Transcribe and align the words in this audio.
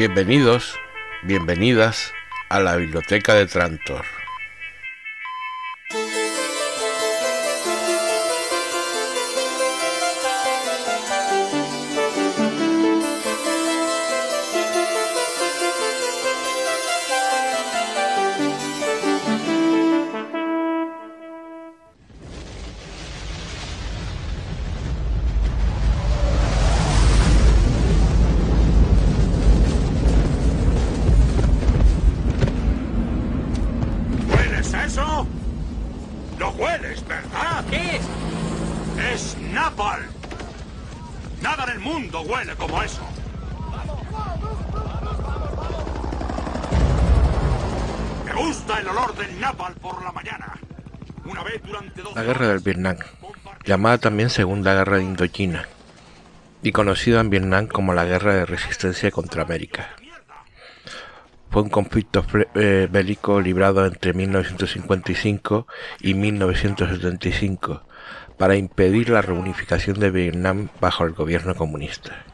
Bienvenidos, 0.00 0.78
bienvenidas 1.24 2.14
a 2.48 2.58
la 2.60 2.76
Biblioteca 2.76 3.34
de 3.34 3.44
Trantor. 3.44 4.06
Llamada 53.70 53.98
también 53.98 54.30
Segunda 54.30 54.74
Guerra 54.74 54.96
de 54.96 55.04
Indochina, 55.04 55.68
y 56.60 56.72
conocida 56.72 57.20
en 57.20 57.30
Vietnam 57.30 57.68
como 57.68 57.94
la 57.94 58.04
Guerra 58.04 58.34
de 58.34 58.44
Resistencia 58.44 59.12
contra 59.12 59.44
América. 59.44 59.90
Fue 61.52 61.62
un 61.62 61.68
conflicto 61.68 62.26
eh, 62.56 62.88
bélico 62.90 63.40
librado 63.40 63.86
entre 63.86 64.12
1955 64.12 65.68
y 66.00 66.14
1975 66.14 67.84
para 68.36 68.56
impedir 68.56 69.08
la 69.08 69.22
reunificación 69.22 70.00
de 70.00 70.10
Vietnam 70.10 70.68
bajo 70.80 71.04
el 71.04 71.12
gobierno 71.12 71.54
comunista. 71.54 72.24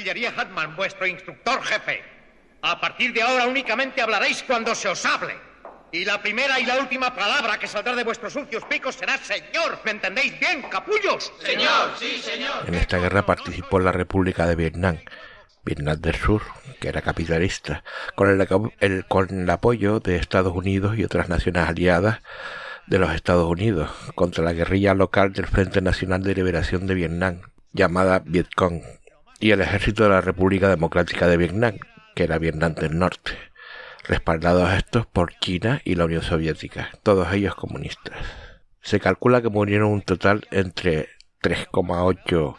Artillería 0.00 0.32
Hatman, 0.34 0.76
vuestro 0.76 1.06
instructor 1.06 1.62
jefe. 1.62 2.02
A 2.62 2.80
partir 2.80 3.12
de 3.12 3.22
ahora 3.22 3.46
únicamente 3.46 4.00
hablaréis 4.00 4.42
cuando 4.42 4.74
se 4.74 4.88
os 4.88 5.04
hable. 5.04 5.34
Y 5.92 6.06
la 6.06 6.22
primera 6.22 6.58
y 6.58 6.64
la 6.64 6.78
última 6.78 7.14
palabra 7.14 7.58
que 7.58 7.66
saldrá 7.66 7.94
de 7.94 8.04
vuestros 8.04 8.32
sucios 8.32 8.64
picos 8.64 8.94
será 8.94 9.18
señor. 9.18 9.78
¿Me 9.84 9.90
entendéis 9.90 10.38
bien, 10.40 10.62
capullos? 10.70 11.30
Señor, 11.44 11.90
sí, 11.98 12.18
señor. 12.22 12.64
En 12.66 12.74
esta 12.76 12.98
guerra 12.98 13.26
participó 13.26 13.78
la 13.78 13.92
República 13.92 14.46
de 14.46 14.54
Vietnam, 14.56 15.00
Vietnam 15.64 16.00
del 16.00 16.14
Sur, 16.14 16.42
que 16.80 16.88
era 16.88 17.02
capitalista, 17.02 17.84
con 18.14 18.30
el, 18.30 19.04
con 19.06 19.30
el 19.30 19.50
apoyo 19.50 20.00
de 20.00 20.16
Estados 20.16 20.54
Unidos 20.54 20.96
y 20.96 21.04
otras 21.04 21.28
naciones 21.28 21.68
aliadas 21.68 22.20
de 22.86 22.98
los 22.98 23.12
Estados 23.12 23.50
Unidos 23.50 23.90
contra 24.14 24.44
la 24.44 24.54
guerrilla 24.54 24.94
local 24.94 25.34
del 25.34 25.46
Frente 25.46 25.82
Nacional 25.82 26.22
de 26.22 26.34
Liberación 26.34 26.86
de 26.86 26.94
Vietnam, 26.94 27.42
llamada 27.72 28.20
Vietcong, 28.24 28.82
y 29.40 29.50
el 29.50 29.60
ejército 29.60 30.04
de 30.04 30.10
la 30.10 30.20
República 30.20 30.68
Democrática 30.68 31.26
de 31.26 31.36
Vietnam, 31.36 31.78
que 32.14 32.24
era 32.24 32.38
Vietnam 32.38 32.74
del 32.74 32.98
Norte 32.98 33.32
respaldados 34.10 34.70
estos 34.72 35.06
por 35.06 35.38
China 35.38 35.80
y 35.84 35.94
la 35.94 36.06
Unión 36.06 36.22
Soviética, 36.22 36.90
todos 37.02 37.32
ellos 37.32 37.54
comunistas. 37.54 38.16
Se 38.80 38.98
calcula 38.98 39.42
que 39.42 39.50
murieron 39.50 39.92
un 39.92 40.02
total 40.02 40.48
entre 40.50 41.10
3,8 41.42 42.56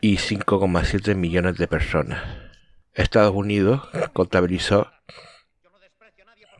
y 0.00 0.16
5,7 0.16 1.14
millones 1.14 1.58
de 1.58 1.68
personas. 1.68 2.22
Estados 2.94 3.34
Unidos 3.34 3.82
contabilizó 4.14 4.90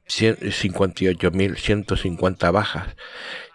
58.150 0.07 2.53
bajas 2.53 2.95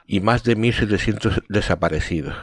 y 0.07 0.21
más 0.21 0.43
de 0.43 0.57
1.700 0.57 1.43
desaparecidos, 1.49 2.35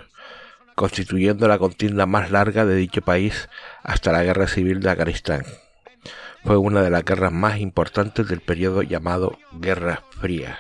constituyendo 0.75 1.49
la 1.49 1.59
contienda 1.59 2.07
más 2.07 2.31
larga 2.31 2.65
de 2.65 2.75
dicho 2.75 3.03
país 3.03 3.49
hasta 3.83 4.13
la 4.13 4.23
Guerra 4.23 4.47
Civil 4.47 4.81
de 4.81 4.91
Afganistán 4.91 5.45
fue 6.45 6.59
una 6.59 6.83
de 6.83 6.91
las 6.91 7.05
guerras 7.05 7.33
más 7.33 7.59
importantes 7.59 8.29
del 8.29 8.41
periodo 8.41 8.83
llamado 8.83 9.39
Guerra 9.53 10.05
Fría. 10.21 10.59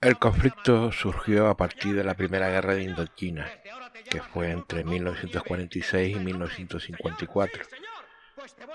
El 0.00 0.18
conflicto 0.18 0.90
surgió 0.90 1.46
a 1.46 1.56
partir 1.56 1.94
de 1.94 2.02
la 2.02 2.14
Primera 2.14 2.50
Guerra 2.50 2.74
de 2.74 2.82
Indochina, 2.82 3.48
que 4.10 4.20
fue 4.20 4.50
entre 4.50 4.82
1946 4.82 6.16
y 6.16 6.18
1954, 6.18 7.62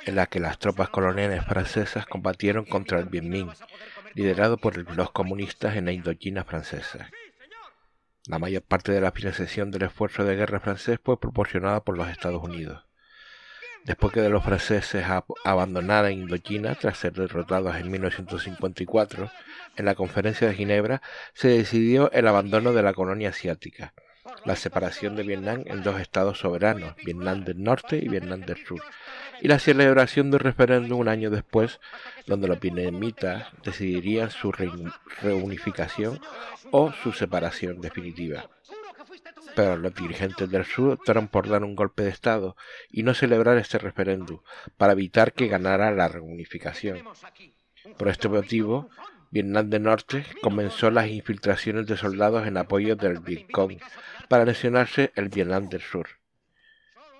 en 0.06 0.16
la 0.16 0.28
que 0.28 0.40
las 0.40 0.58
tropas 0.60 0.88
coloniales 0.88 1.44
francesas 1.46 2.06
combatieron 2.06 2.64
contra 2.64 3.00
el 3.00 3.06
Viet 3.06 3.26
Minh, 3.26 3.52
liderado 4.14 4.58
por 4.58 4.78
los 4.96 5.12
comunistas 5.12 5.76
en 5.76 5.86
la 5.86 5.92
Indochina 5.92 6.46
francesa. 6.46 7.10
La 8.26 8.40
mayor 8.40 8.62
parte 8.62 8.94
de 8.94 9.02
la 9.02 9.12
financiación 9.12 9.70
del 9.70 9.82
esfuerzo 9.84 10.24
de 10.24 10.36
guerra 10.36 10.62
francés 10.62 10.98
fue 11.04 11.20
proporcionada 11.20 11.84
por 11.84 11.98
los 11.98 12.08
Estados 12.08 12.42
Unidos. 12.42 12.86
Después 13.84 14.14
que 14.14 14.30
los 14.30 14.46
franceses 14.46 15.06
abandonaran 15.44 16.14
Indochina 16.14 16.76
tras 16.76 16.98
ser 16.98 17.12
derrotados 17.12 17.76
en 17.76 17.92
1954, 17.92 19.30
en 19.76 19.86
la 19.86 19.96
Conferencia 19.96 20.48
de 20.48 20.54
Ginebra 20.54 21.02
se 21.34 21.50
decidió 21.50 22.10
el 22.14 22.26
abandono 22.30 22.72
de 22.72 22.82
la 22.82 22.94
colonia 22.94 23.30
asiática, 23.30 23.94
la 24.46 24.56
separación 24.56 25.18
de 25.18 25.24
Vietnam 25.24 25.64
en 25.66 25.84
dos 25.84 26.00
estados 26.00 26.40
soberanos, 26.40 26.96
Vietnam 27.04 27.44
del 27.44 27.62
Norte 27.62 27.98
y 27.98 28.08
Vietnam 28.08 28.40
del 28.40 28.66
Sur, 28.66 28.82
y 29.44 29.50
la 29.50 29.60
celebración 29.60 30.32
de 30.32 30.38
un 30.38 30.40
referéndum 30.40 31.00
un 31.00 31.10
año 31.10 31.30
después, 31.30 31.82
donde 32.26 32.48
los 32.48 32.62
vietnamitas 32.62 33.48
decidirían 33.62 34.32
su 34.32 34.54
reunificación 35.22 36.22
o 36.72 36.94
su 36.94 37.12
separación 37.12 37.82
definitiva 37.82 38.50
pero 39.56 39.78
los 39.78 39.94
dirigentes 39.94 40.50
del 40.50 40.66
sur 40.66 40.94
optaron 40.94 41.28
por 41.28 41.48
dar 41.48 41.64
un 41.64 41.76
golpe 41.76 42.04
de 42.04 42.10
Estado 42.10 42.56
y 42.90 43.04
no 43.04 43.14
celebrar 43.14 43.58
este 43.58 43.78
referéndum 43.78 44.40
para 44.78 44.94
evitar 44.94 45.34
que 45.34 45.48
ganara 45.48 45.92
la 45.92 46.08
reunificación. 46.08 47.04
Por 47.98 48.08
este 48.08 48.30
motivo, 48.30 48.90
Vietnam 49.30 49.70
del 49.70 49.84
Norte 49.84 50.26
comenzó 50.42 50.90
las 50.90 51.08
infiltraciones 51.08 51.86
de 51.86 51.98
soldados 51.98 52.48
en 52.48 52.58
apoyo 52.58 52.96
del 52.96 53.20
Vietcong 53.20 53.78
para 54.28 54.46
lesionarse 54.46 55.12
el 55.16 55.30
Vietnam 55.30 55.70
del 55.70 55.82
Sur. 55.82 56.23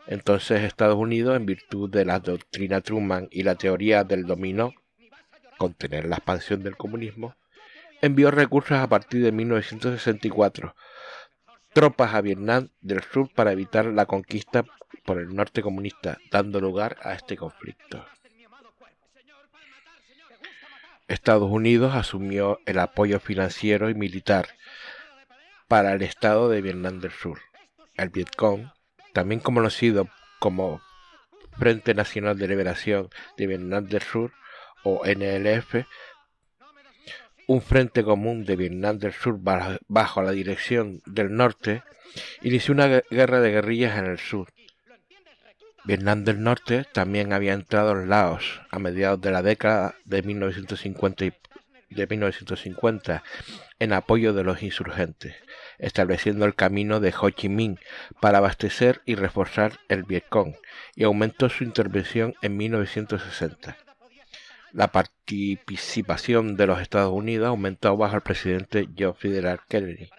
Entonces 0.08 0.62
Estados 0.62 0.98
Unidos, 0.98 1.36
en 1.36 1.46
virtud 1.46 1.90
de 1.90 2.06
la 2.06 2.20
doctrina 2.20 2.82
Truman 2.82 3.28
y 3.32 3.44
la 3.44 3.56
teoría 3.56 4.04
del 4.04 4.26
dominó, 4.26 4.74
contener 5.58 6.06
la 6.06 6.18
expansión 6.18 6.64
del 6.64 6.76
comunismo, 6.76 7.36
envió 8.02 8.32
recursos 8.32 8.78
a 8.78 8.88
partir 8.88 9.24
de 9.24 9.32
1964 9.32 10.76
tropas 11.74 12.14
a 12.14 12.22
Vietnam 12.22 12.70
del 12.82 13.02
Sur 13.04 13.30
para 13.34 13.52
evitar 13.52 13.86
la 13.86 14.06
conquista 14.06 14.64
por 15.06 15.18
el 15.18 15.36
norte 15.36 15.62
comunista, 15.62 16.20
dando 16.32 16.62
lugar 16.62 16.98
a 17.02 17.14
este 17.14 17.36
conflicto. 17.36 18.06
Estados 21.08 21.52
Unidos 21.52 21.96
asumió 21.96 22.60
el 22.66 22.80
apoyo 22.80 23.20
financiero 23.20 23.90
y 23.90 23.96
militar 23.96 24.48
para 25.68 25.94
el 25.94 26.02
Estado 26.02 26.50
de 26.50 26.62
Vietnam 26.62 27.00
del 27.00 27.12
Sur. 27.12 27.40
El 27.96 28.10
Vietcong, 28.10 28.72
también 29.14 29.40
conocido 29.40 30.10
como 30.40 30.82
Frente 31.58 31.94
Nacional 31.94 32.38
de 32.38 32.48
Liberación 32.48 33.10
de 33.38 33.48
Vietnam 33.48 33.86
del 33.86 34.02
Sur 34.02 34.34
o 34.84 35.04
NLF, 35.06 35.86
un 37.48 37.62
frente 37.62 38.04
común 38.04 38.46
de 38.46 38.56
Vietnam 38.56 38.98
del 38.98 39.14
Sur 39.14 39.40
bajo 39.40 40.22
la 40.22 40.32
dirección 40.32 41.02
del 41.06 41.34
norte 41.36 41.84
inició 42.42 42.74
una 42.74 42.88
guerra 43.10 43.40
de 43.40 43.52
guerrillas 43.52 43.98
en 43.98 44.06
el 44.06 44.20
sur. 44.20 44.52
Vietnam 45.86 46.24
del 46.24 46.42
Norte 46.42 46.86
también 46.94 47.34
había 47.34 47.54
entrado 47.54 47.92
en 47.92 48.10
Laos 48.10 48.62
a 48.70 48.80
mediados 48.80 49.20
de 49.20 49.32
la 49.32 49.42
década 49.42 49.96
de 50.06 50.22
1950, 50.22 51.26
de 51.96 52.08
1950 52.08 53.24
en 53.80 53.94
apoyo 53.94 54.34
de 54.34 54.44
los 54.44 54.64
insurgentes, 54.64 55.36
estableciendo 55.78 56.46
el 56.46 56.56
camino 56.56 57.00
de 57.00 57.14
Ho 57.20 57.30
Chi 57.30 57.50
Minh 57.50 57.80
para 58.20 58.40
abastecer 58.40 59.02
y 59.06 59.16
reforzar 59.16 59.80
el 59.90 60.04
Vietcong 60.04 60.56
y 60.96 61.04
aumentó 61.04 61.50
su 61.50 61.64
intervención 61.64 62.36
en 62.42 62.58
1960 62.58 63.78
la 64.74 64.88
participación 64.88 66.58
de 66.58 66.66
los 66.66 66.82
Estados 66.82 67.14
Unidos 67.14 67.48
aumentó 67.48 67.96
bajo 67.96 68.16
el 68.16 68.22
presidente 68.22 68.90
John 68.98 69.16
Fitzgerald 69.16 69.60
Kennedy 69.70 70.10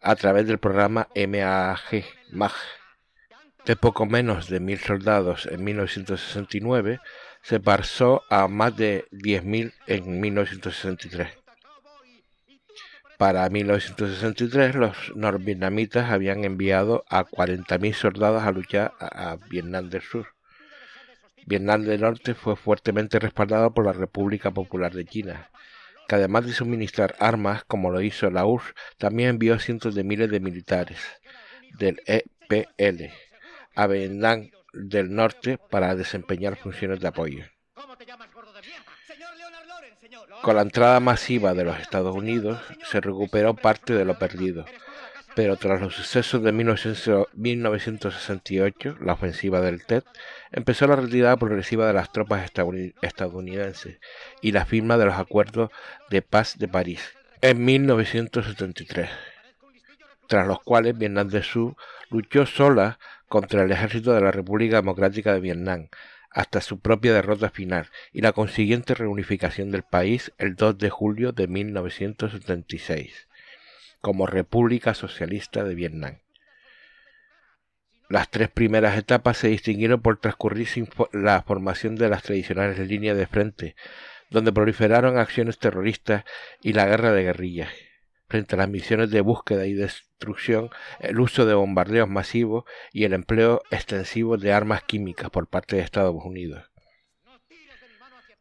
a 0.00 0.14
través 0.14 0.46
del 0.46 0.58
programa 0.58 1.08
MAG, 1.16 2.04
MAG. 2.30 2.52
De 3.64 3.74
poco 3.74 4.06
menos 4.06 4.48
de 4.48 4.60
mil 4.60 4.78
soldados 4.78 5.46
en 5.46 5.64
1969, 5.64 7.00
se 7.46 7.60
pasó 7.60 8.24
a 8.28 8.48
más 8.48 8.76
de 8.76 9.04
10.000 9.12 9.72
en 9.86 10.20
1963. 10.20 11.28
Para 13.18 13.48
1963, 13.48 14.74
los 14.74 14.96
norvietnamitas 15.14 16.10
habían 16.10 16.42
enviado 16.42 17.04
a 17.08 17.24
40.000 17.24 17.94
soldados 17.94 18.42
a 18.42 18.50
luchar 18.50 18.94
a 18.98 19.36
Vietnam 19.48 19.88
del 19.90 20.02
Sur. 20.02 20.26
Vietnam 21.46 21.84
del 21.84 22.00
Norte 22.00 22.34
fue 22.34 22.56
fuertemente 22.56 23.20
respaldado 23.20 23.72
por 23.72 23.86
la 23.86 23.92
República 23.92 24.50
Popular 24.50 24.92
de 24.92 25.04
China, 25.04 25.48
que 26.08 26.16
además 26.16 26.46
de 26.46 26.52
suministrar 26.52 27.14
armas, 27.20 27.62
como 27.62 27.92
lo 27.92 28.00
hizo 28.00 28.28
la 28.28 28.44
URSS, 28.44 28.74
también 28.98 29.28
envió 29.28 29.60
cientos 29.60 29.94
de 29.94 30.02
miles 30.02 30.30
de 30.32 30.40
militares 30.40 30.98
del 31.78 32.02
EPL 32.06 33.04
a 33.76 33.86
Vietnam 33.86 34.50
del 34.76 35.14
Norte 35.14 35.58
para 35.58 35.94
desempeñar 35.94 36.56
funciones 36.56 36.98
de 37.00 37.08
apoyo. 37.08 37.44
Con 40.42 40.56
la 40.56 40.62
entrada 40.62 40.98
masiva 41.00 41.52
de 41.54 41.64
los 41.64 41.80
Estados 41.80 42.14
Unidos, 42.14 42.60
se 42.90 43.00
recuperó 43.00 43.54
parte 43.54 43.94
de 43.94 44.04
lo 44.04 44.18
perdido, 44.18 44.66
pero 45.34 45.56
tras 45.56 45.80
los 45.80 45.94
sucesos 45.94 46.42
de 46.42 46.52
1968, 46.52 48.98
la 49.00 49.14
ofensiva 49.14 49.60
del 49.60 49.84
TED, 49.84 50.04
empezó 50.52 50.86
la 50.86 50.94
retirada 50.96 51.36
progresiva 51.36 51.86
de 51.86 51.92
las 51.92 52.10
tropas 52.12 52.50
estadounidenses 53.02 53.98
y 54.40 54.52
la 54.52 54.64
firma 54.64 54.96
de 54.96 55.04
los 55.06 55.16
acuerdos 55.16 55.70
de 56.10 56.22
paz 56.22 56.56
de 56.58 56.68
París 56.68 57.16
en 57.42 57.64
1973, 57.64 59.10
tras 60.26 60.46
los 60.46 60.62
cuales 60.62 60.96
Vietnam 60.96 61.28
del 61.28 61.42
Sur 61.42 61.76
luchó 62.10 62.46
sola 62.46 62.98
contra 63.28 63.62
el 63.62 63.72
ejército 63.72 64.12
de 64.12 64.20
la 64.20 64.30
República 64.30 64.76
Democrática 64.76 65.32
de 65.32 65.40
Vietnam 65.40 65.88
hasta 66.30 66.60
su 66.60 66.80
propia 66.80 67.14
derrota 67.14 67.50
final 67.50 67.88
y 68.12 68.20
la 68.20 68.32
consiguiente 68.32 68.94
reunificación 68.94 69.70
del 69.70 69.82
país 69.82 70.32
el 70.38 70.54
2 70.54 70.76
de 70.78 70.90
julio 70.90 71.32
de 71.32 71.46
1976 71.48 73.26
como 74.00 74.26
República 74.26 74.94
Socialista 74.94 75.64
de 75.64 75.74
Vietnam. 75.74 76.18
Las 78.08 78.30
tres 78.30 78.48
primeras 78.48 78.96
etapas 78.96 79.38
se 79.38 79.48
distinguieron 79.48 80.00
por 80.00 80.18
transcurrir 80.18 80.68
sin 80.68 80.88
la 81.12 81.42
formación 81.42 81.96
de 81.96 82.08
las 82.08 82.22
tradicionales 82.22 82.78
líneas 82.78 83.16
de 83.16 83.26
frente, 83.26 83.74
donde 84.30 84.52
proliferaron 84.52 85.18
acciones 85.18 85.58
terroristas 85.58 86.24
y 86.62 86.72
la 86.72 86.86
guerra 86.86 87.12
de 87.12 87.24
guerrillas. 87.24 87.70
frente 88.28 88.54
a 88.56 88.58
las 88.58 88.68
misiones 88.68 89.10
de 89.10 89.20
búsqueda 89.20 89.66
y 89.66 89.74
el 91.00 91.20
uso 91.20 91.46
de 91.46 91.54
bombardeos 91.54 92.08
masivos 92.08 92.64
y 92.92 93.04
el 93.04 93.12
empleo 93.12 93.62
extensivo 93.70 94.36
de 94.36 94.52
armas 94.52 94.82
químicas 94.82 95.30
por 95.30 95.48
parte 95.48 95.76
de 95.76 95.82
Estados 95.82 96.16
Unidos. 96.24 96.64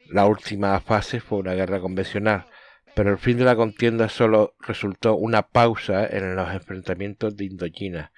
La 0.08 0.25
última 0.25 0.79
fase 0.82 1.20
fue 1.20 1.39
una 1.39 1.53
guerra 1.53 1.79
convencional, 1.79 2.46
pero 2.94 3.12
el 3.12 3.17
fin 3.17 3.38
de 3.38 3.44
la 3.44 3.55
contienda 3.55 4.08
solo 4.08 4.55
resultó 4.60 5.15
una 5.15 5.48
pausa 5.48 6.05
en 6.05 6.36
los 6.36 6.53
enfrentamientos 6.53 7.36
de 7.36 7.46
Indochina. 7.46 8.12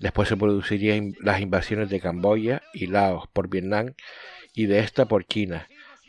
Después 0.00 0.28
se 0.28 0.36
producirían 0.36 1.14
las 1.20 1.40
invasiones 1.40 1.88
de 1.88 2.00
Camboya 2.00 2.62
y 2.74 2.88
Laos 2.88 3.28
por 3.32 3.48
Vietnam 3.48 3.94
y 4.52 4.66
de 4.66 4.80
esta 4.80 5.06
por 5.06 5.24
China. 5.24 5.68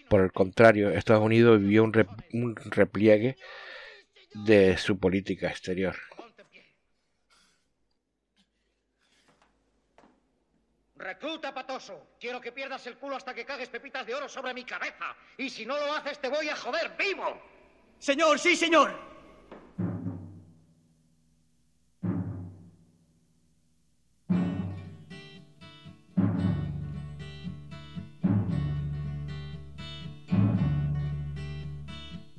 Por 0.09 0.21
el 0.21 0.31
contrario, 0.31 0.89
Estados 0.89 1.23
Unidos 1.23 1.59
vivió 1.59 1.83
un 1.83 1.93
repliegue 2.65 3.37
de 4.33 4.77
su 4.77 4.97
política 4.97 5.49
exterior. 5.49 5.95
Recluta 11.03 11.53
patoso, 11.53 12.15
quiero 12.17 12.39
que 12.39 12.53
pierdas 12.53 12.87
el 12.87 12.97
culo 12.97 13.17
hasta 13.17 13.33
que 13.33 13.43
cagues 13.43 13.67
pepitas 13.67 14.05
de 14.05 14.15
oro 14.15 14.29
sobre 14.29 14.53
mi 14.53 14.63
cabeza. 14.63 15.13
Y 15.37 15.49
si 15.49 15.65
no 15.65 15.75
lo 15.75 15.93
haces, 15.93 16.17
te 16.17 16.29
voy 16.29 16.47
a 16.47 16.55
joder 16.55 16.95
vivo. 16.97 17.41
Señor, 17.99 18.39
sí, 18.39 18.55
señor. 18.55 18.97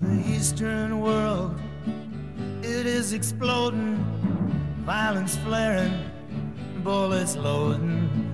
The 0.00 0.22
Eastern 0.26 1.02
world, 1.02 1.60
it 2.62 2.86
is 2.86 3.12
exploding, 3.12 3.96
violence 4.86 5.36
flaring, 5.36 5.92
bullets 6.82 7.36
loading. 7.36 8.33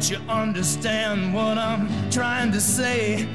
Don't 0.00 0.10
you 0.12 0.30
understand 0.30 1.34
what 1.34 1.58
I'm 1.58 2.10
trying 2.10 2.52
to 2.52 2.60
say? 2.62 3.28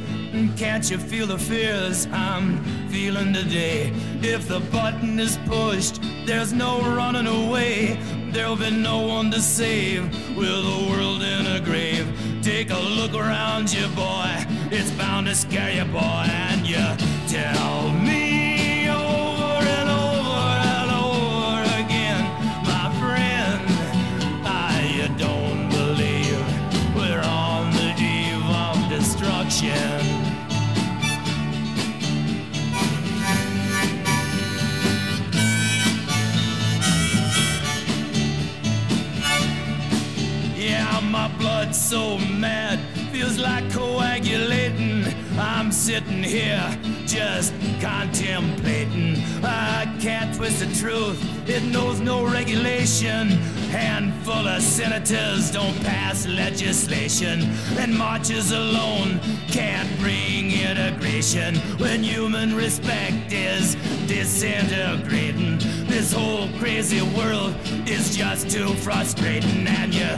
Can't 0.58 0.90
you 0.90 0.98
feel 0.98 1.28
the 1.28 1.38
fears 1.38 2.08
I'm 2.08 2.64
feeling 2.90 3.34
today? 3.34 3.94
If 4.24 4.48
the 4.48 4.62
button 4.72 5.20
is 5.20 5.38
pushed, 5.46 6.02
there's 6.26 6.54
no 6.54 6.82
running 6.82 7.28
away. 7.28 8.00
There'll 8.32 8.56
be 8.56 8.72
no 8.72 9.06
one 9.06 9.30
to 9.30 9.42
save 9.42 10.06
with 10.36 10.48
the 10.48 10.88
world 10.90 11.22
in 11.22 11.46
a 11.46 11.60
grave. 11.60 12.08
Take 12.42 12.72
a 12.72 12.80
look 12.80 13.14
around 13.14 13.72
you, 13.72 13.88
boy. 13.90 14.34
It's 14.72 14.90
bound 14.90 15.28
to 15.28 15.36
scare 15.36 15.72
you, 15.72 15.86
boy. 15.86 16.00
And 16.00 16.66
you 16.66 16.84
tell 17.28 17.92
me 17.92 18.25
Yeah, 29.62 30.02
my 41.04 41.28
blood's 41.38 41.82
so 41.82 42.18
mad, 42.18 42.80
feels 43.14 43.38
like 43.38 43.72
coagulating. 43.72 45.06
I'm 45.40 45.72
sitting 45.72 46.24
here 46.24 46.78
just 47.16 47.54
contemplating. 47.82 49.16
I 49.42 49.86
can't 50.02 50.36
twist 50.36 50.60
the 50.60 50.66
truth, 50.76 51.18
it 51.48 51.64
knows 51.64 52.02
no 52.02 52.26
regulation. 52.26 53.30
Handful 53.72 54.48
of 54.48 54.62
senators 54.62 55.50
don't 55.52 55.80
pass 55.84 56.28
legislation, 56.28 57.42
and 57.78 57.98
marches 57.98 58.52
alone 58.52 59.20
can't 59.48 59.90
bring 60.00 60.52
integration 60.52 61.56
when 61.80 62.04
human 62.04 62.54
respect 62.54 63.32
is 63.32 63.76
disintegrating. 64.08 65.58
This 65.88 66.12
whole 66.12 66.50
crazy 66.60 67.02
world 67.18 67.56
is 67.88 68.16
just 68.16 68.50
too 68.50 68.74
frustrating, 68.76 69.66
and 69.68 69.94
you 69.94 70.10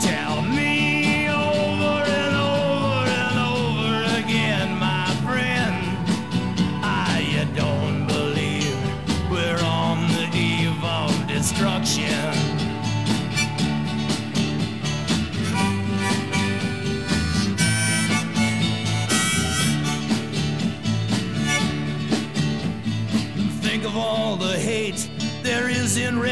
tell 0.00 0.42
me 0.42 0.75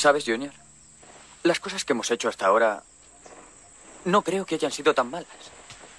¿Sabes, 0.00 0.24
Junior? 0.24 0.54
Las 1.42 1.60
cosas 1.60 1.84
que 1.84 1.92
hemos 1.92 2.10
hecho 2.10 2.30
hasta 2.30 2.46
ahora 2.46 2.82
no 4.06 4.22
creo 4.22 4.46
que 4.46 4.54
hayan 4.54 4.72
sido 4.72 4.94
tan 4.94 5.10
malas. 5.10 5.28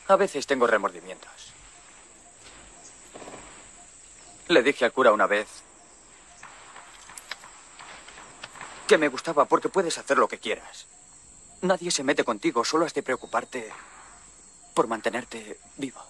A 0.08 0.16
veces 0.16 0.48
tengo 0.48 0.66
remordimientos. 0.66 1.54
Le 4.48 4.64
dije 4.64 4.86
al 4.86 4.92
cura 4.92 5.12
una 5.12 5.28
vez 5.28 5.48
que 8.88 8.98
me 8.98 9.08
gustaba 9.08 9.46
porque 9.46 9.70
puedes 9.70 10.00
hacer 10.00 10.18
lo 10.18 10.28
que 10.28 10.40
quieras. 10.40 10.88
Nadie 11.62 11.92
se 11.92 12.04
mete 12.04 12.24
contigo, 12.24 12.66
solo 12.66 12.88
has 12.88 12.96
de 12.96 13.04
preocuparte 13.04 13.72
por 14.74 14.88
mantenerte 14.88 15.60
vivo. 15.78 16.02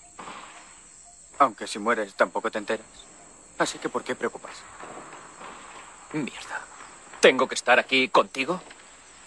Aunque 1.40 1.68
si 1.68 1.78
mueres 1.78 2.14
tampoco 2.14 2.50
te 2.50 2.60
enteras. 2.60 2.88
Así 3.58 3.80
que 3.80 3.90
¿por 3.90 4.06
qué 4.06 4.16
preocuparse? 4.16 4.62
Mierda. 6.14 6.72
¿Tengo 7.22 7.48
que 7.48 7.54
estar 7.54 7.78
aquí 7.78 8.10
contigo? 8.10 8.60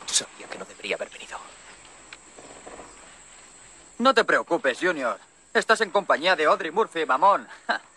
Sabía 0.06 0.48
que 0.48 0.58
no 0.58 0.64
debería 0.64 0.96
haber 0.96 1.10
venido. 1.10 1.38
No 3.98 4.12
te 4.12 4.24
preocupes, 4.24 4.78
Junior. 4.80 5.18
Estás 5.54 5.80
en 5.80 5.90
compañía 5.90 6.34
de 6.34 6.46
Audrey 6.46 6.72
Murphy, 6.72 7.06
mamón. 7.06 7.48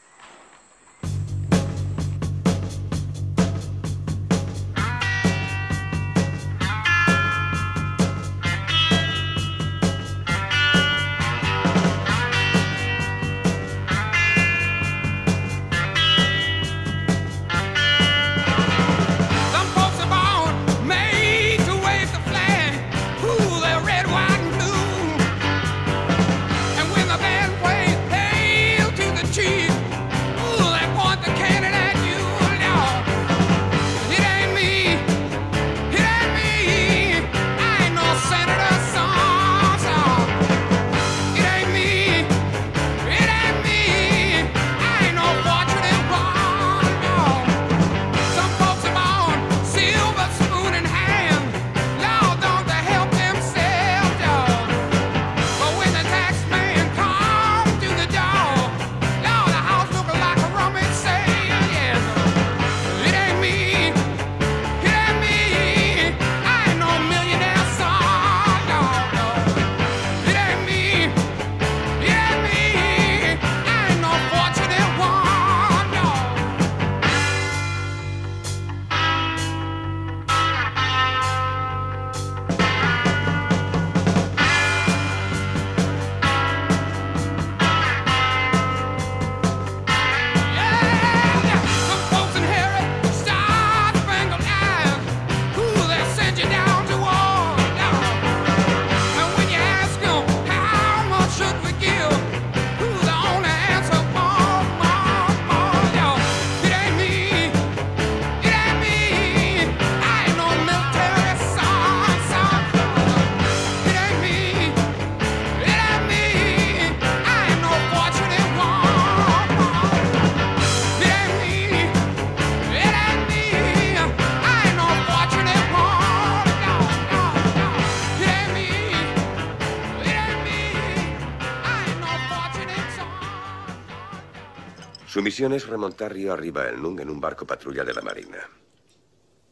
misión 135.28 135.52
es 135.52 135.68
remontar 135.68 136.14
río 136.14 136.32
arriba 136.32 136.70
el 136.70 136.82
Nung 136.82 137.02
en 137.02 137.10
un 137.10 137.20
barco 137.20 137.46
patrulla 137.46 137.84
de 137.84 137.94
la 137.94 138.02
Marina. 138.02 138.50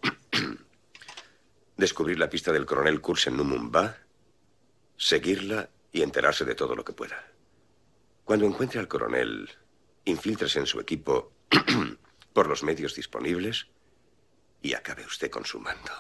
Descubrir 1.76 2.18
la 2.18 2.30
pista 2.30 2.54
del 2.54 2.66
coronel 2.66 3.02
Kurz 3.02 3.28
en 3.28 3.36
Numumba, 3.36 3.98
seguirla 4.96 5.70
y 5.92 6.02
enterarse 6.02 6.46
de 6.46 6.56
todo 6.56 6.78
lo 6.78 6.86
que 6.86 6.94
pueda. 6.94 7.22
Cuando 8.24 8.46
encuentre 8.46 8.80
al 8.80 8.88
coronel, 8.88 9.50
infiltrese 10.06 10.60
en 10.60 10.66
su 10.66 10.80
equipo 10.80 11.34
por 12.34 12.48
los 12.48 12.64
medios 12.64 12.96
disponibles 12.96 13.68
y 14.62 14.76
acabe 14.76 15.06
usted 15.06 15.30
con 15.30 15.44
su 15.44 15.60
mando. 15.60 15.92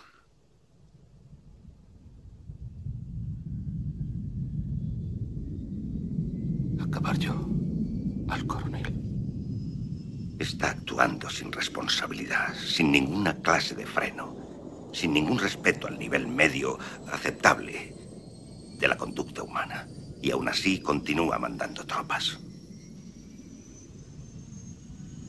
Acabar 6.79 7.17
yo 7.19 7.33
al 8.29 8.47
coronel. 8.47 9.04
Está 10.39 10.71
actuando 10.71 11.29
sin 11.29 11.51
responsabilidad, 11.51 12.53
sin 12.55 12.91
ninguna 12.91 13.35
clase 13.37 13.73
de 13.73 13.85
freno, 13.85 14.35
sin 14.91 15.13
ningún 15.13 15.39
respeto 15.39 15.87
al 15.87 15.97
nivel 15.97 16.27
medio 16.27 16.77
aceptable 17.11 17.95
de 18.77 18.87
la 18.87 18.97
conducta 18.97 19.43
humana. 19.43 19.87
Y 20.21 20.31
aún 20.31 20.49
así 20.49 20.79
continúa 20.81 21.39
mandando 21.39 21.85
tropas. 21.85 22.37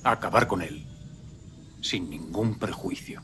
Acabar 0.03 0.47
con 0.47 0.63
él, 0.63 0.87
sin 1.81 2.11
ningún 2.11 2.59
prejuicio. 2.59 3.23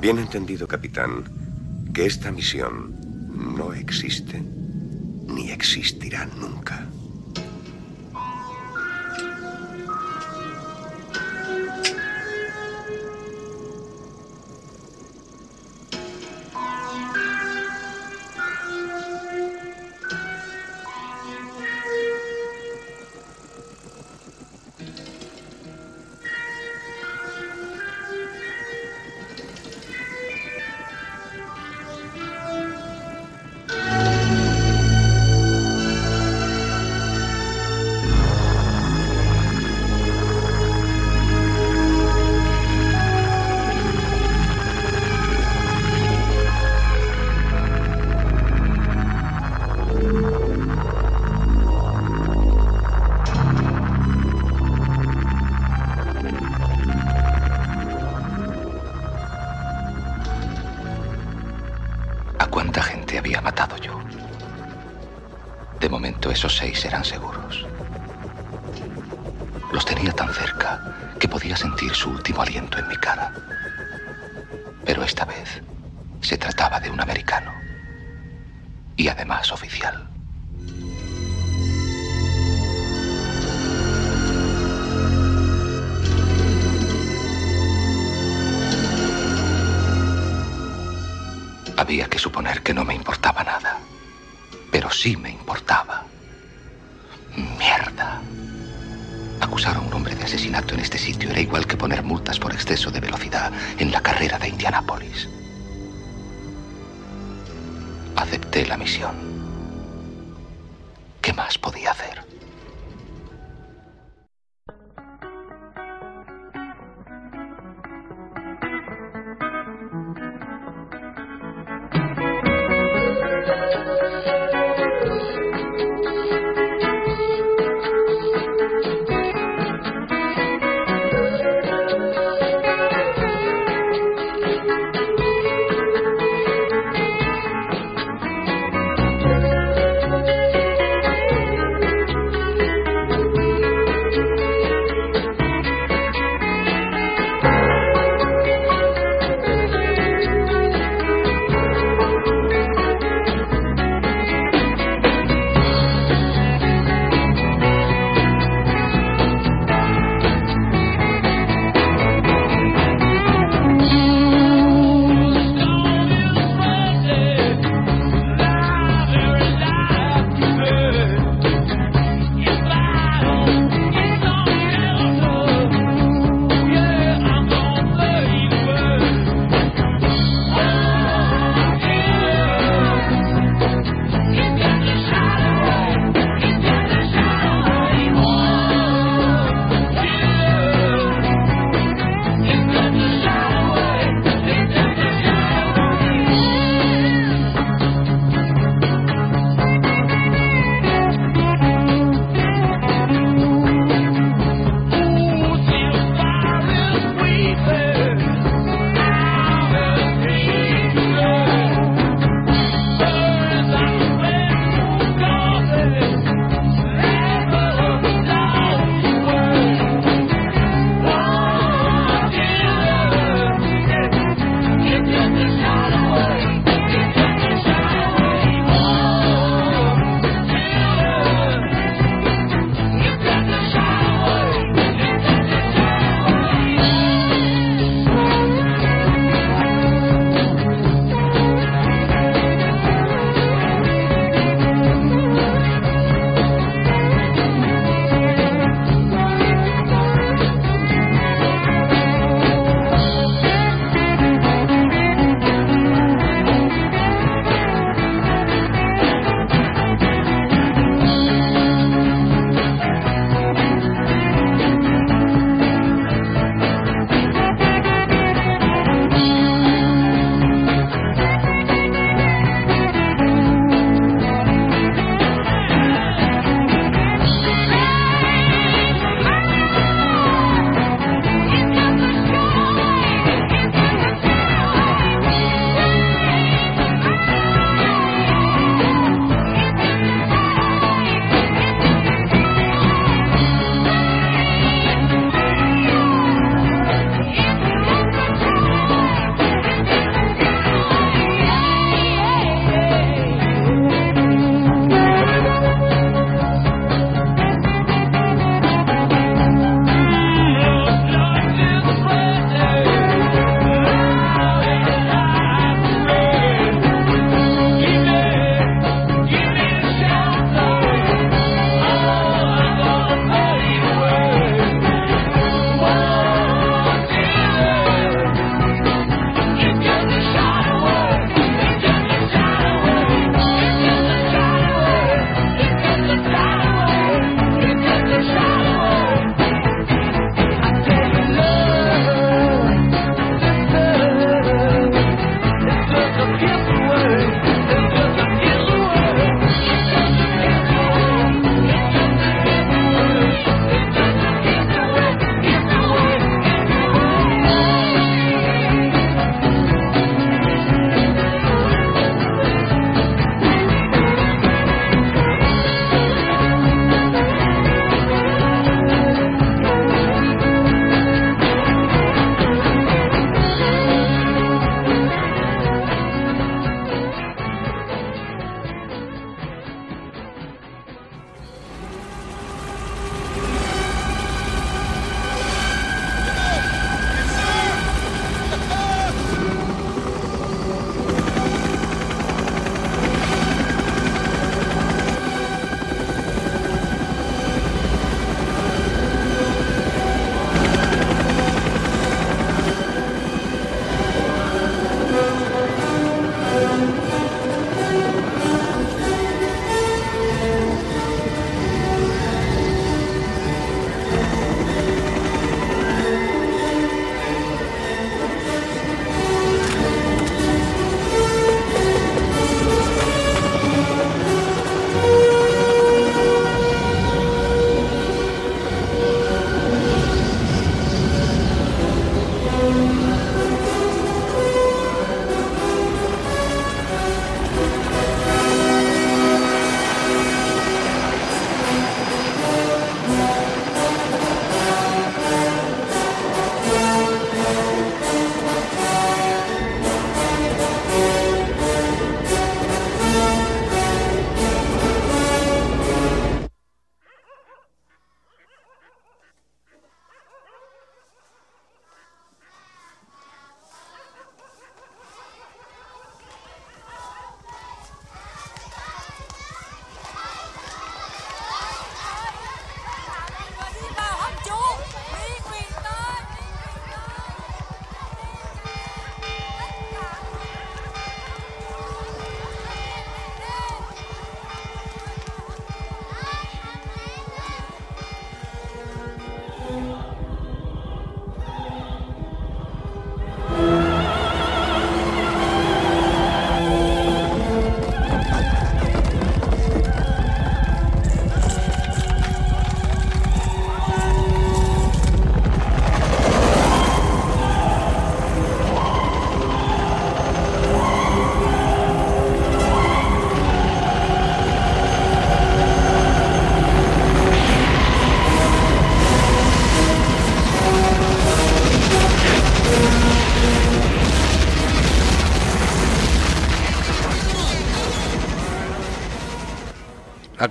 Bien 0.00 0.18
entendido, 0.18 0.68
capitán, 0.68 1.24
que 1.92 2.06
esta 2.06 2.30
misión 2.30 2.98
no 3.56 3.72
existe 3.72 4.40
ni 5.26 5.50
existirá 5.50 6.26
nunca. 6.26 6.86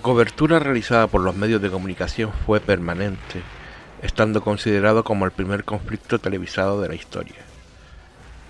Cobertura 0.04 0.60
realizada 0.60 1.08
por 1.08 1.22
los 1.22 1.34
medios 1.34 1.62
de 1.62 1.72
comunicación 1.72 2.34
fue 2.46 2.60
permanente, 2.60 3.42
estando 4.02 4.42
considerado 4.42 5.06
como 5.06 5.24
el 5.24 5.32
primer 5.32 5.64
conflicto 5.64 6.20
televisado 6.20 6.82
de 6.82 6.90
la 6.90 6.96
historia. 6.96 7.38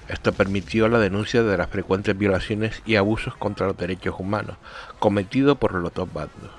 Esto 0.10 0.34
permitió 0.34 0.90
la 0.90 0.98
denuncia 0.98 1.44
de 1.44 1.56
las 1.56 1.70
frecuentes 1.70 2.18
violaciones 2.18 2.82
y 2.88 2.96
abusos 2.96 3.36
contra 3.36 3.68
los 3.68 3.78
derechos 3.78 4.16
humanos 4.18 4.58
cometidos 4.98 5.56
por 5.60 5.76
los 5.76 5.94
dos 5.94 6.12
bandos. 6.12 6.52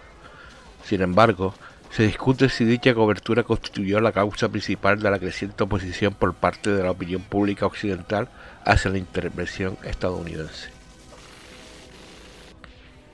Sin 0.85 1.03
embargo, 1.03 1.55
se 1.91 2.05
discute 2.05 2.49
si 2.49 2.65
dicha 2.65 2.95
cobertura 2.95 3.43
constituyó 3.43 4.01
la 4.01 4.13
causa 4.13 4.49
principal 4.49 5.01
de 5.01 5.11
la 5.11 5.19
creciente 5.19 5.65
oposición 5.65 6.15
por 6.15 6.35
parte 6.35 6.71
de 6.71 6.85
la 6.85 6.93
opinión 6.93 7.23
pública 7.23 7.67
occidental 7.67 8.29
hacia 8.65 8.93
la 8.93 8.99
intervención 8.99 9.77
estadounidense. 9.83 10.84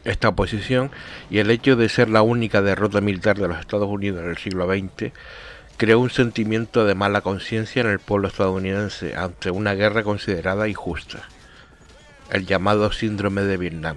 Esta 0.05 0.29
oposición 0.29 0.91
y 1.29 1.39
el 1.39 1.51
hecho 1.51 1.77
de 1.77 1.89
ser 1.89 2.09
la 2.09 2.23
única 2.23 2.63
derrota 2.63 3.01
militar 3.01 3.39
de 3.39 3.49
los 3.49 3.59
Estados 3.59 3.89
Unidos 3.89 4.23
en 4.23 4.31
el 4.31 4.39
siglo 4.39 4.67
XX 4.67 5.13
creó 5.77 5.99
un 5.99 6.11
sentimiento 6.11 6.85
de 6.85 6.95
mala 6.95 7.21
conciencia 7.21 7.81
en 7.81 7.89
el 7.89 8.01
pueblo 8.01 8.29
estadounidense 8.29 9.17
ante 9.17 9.51
una 9.51 9.75
guerra 9.75 10.03
considerada 10.03 10.69
injusta, 10.69 11.29
el 12.31 12.47
llamado 12.47 12.93
síndrome 12.93 13.43
de 13.43 13.57
Vietnam. 13.57 13.97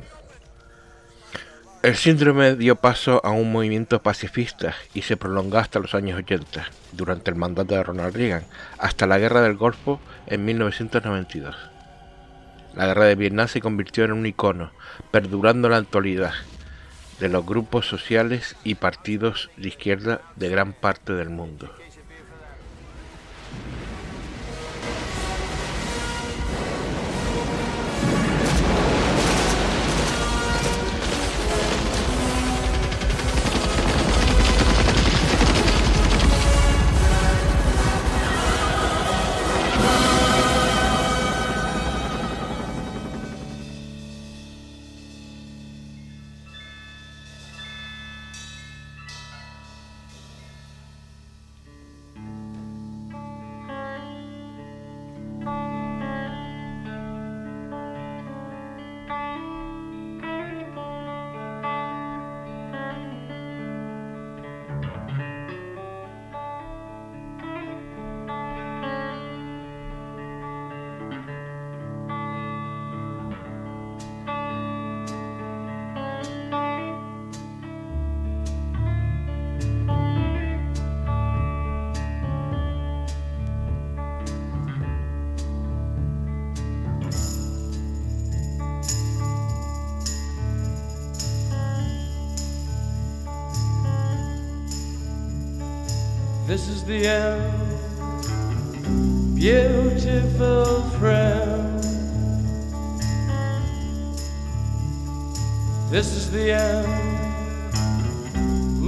El 1.81 1.97
síndrome 1.97 2.55
dio 2.55 2.77
paso 2.77 3.19
a 3.25 3.31
un 3.31 3.51
movimiento 3.51 4.01
pacifista 4.01 4.73
y 4.93 5.01
se 5.01 5.17
prolongó 5.17 5.57
hasta 5.57 5.79
los 5.79 5.93
años 5.93 6.17
80, 6.17 6.65
durante 6.93 7.31
el 7.31 7.35
mandato 7.35 7.75
de 7.75 7.83
Ronald 7.83 8.15
Reagan, 8.15 8.45
hasta 8.77 9.05
la 9.05 9.19
Guerra 9.19 9.41
del 9.41 9.57
Golfo 9.57 9.99
en 10.27 10.45
1992. 10.45 11.72
La 12.75 12.87
Guerra 12.87 13.05
de 13.05 13.15
Vietnam 13.15 13.47
se 13.47 13.61
convirtió 13.61 14.03
en 14.03 14.13
un 14.13 14.25
icono, 14.25 14.71
perdurando 15.11 15.69
la 15.69 15.77
actualidad, 15.77 16.33
de 17.19 17.29
los 17.29 17.45
grupos 17.45 17.87
sociales 17.87 18.55
y 18.63 18.75
partidos 18.75 19.51
de 19.57 19.67
izquierda 19.67 20.21
de 20.35 20.49
gran 20.49 20.73
parte 20.73 21.13
del 21.13 21.29
mundo. 21.29 21.71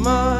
My 0.05 0.34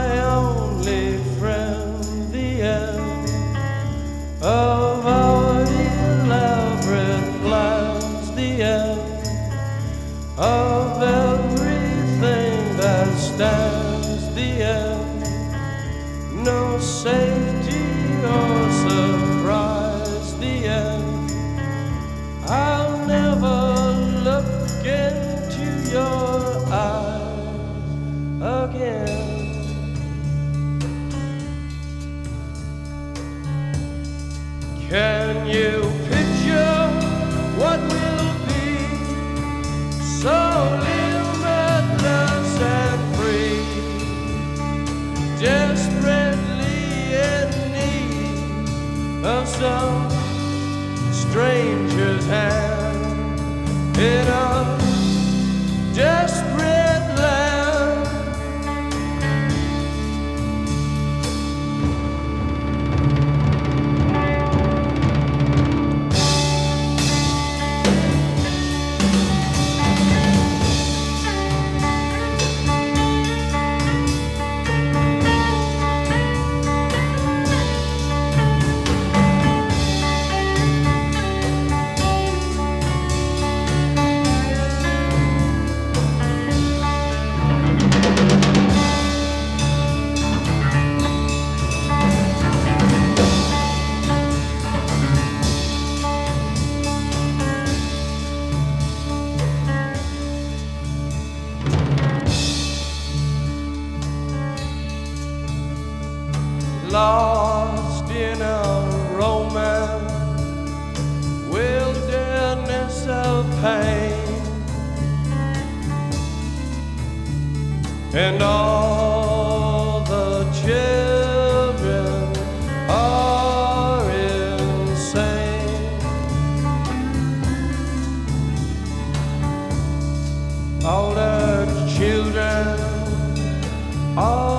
All 134.17 134.55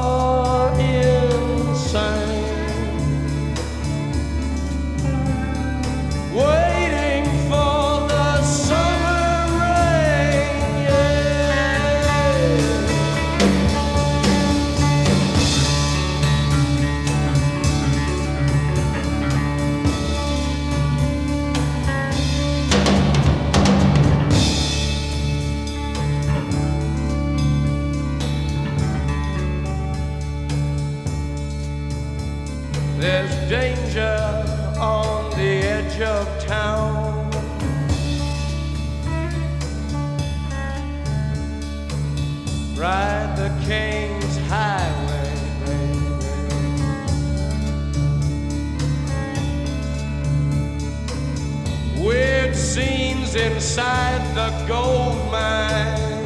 inside 53.77 54.35
the 54.35 54.51
gold 54.66 55.31
mine. 55.31 56.24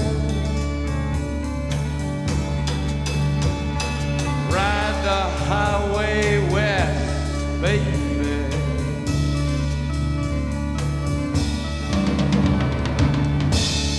Ride 4.48 4.98
the 5.02 5.22
highway 5.48 6.48
west, 6.52 7.60
baby. 7.60 7.90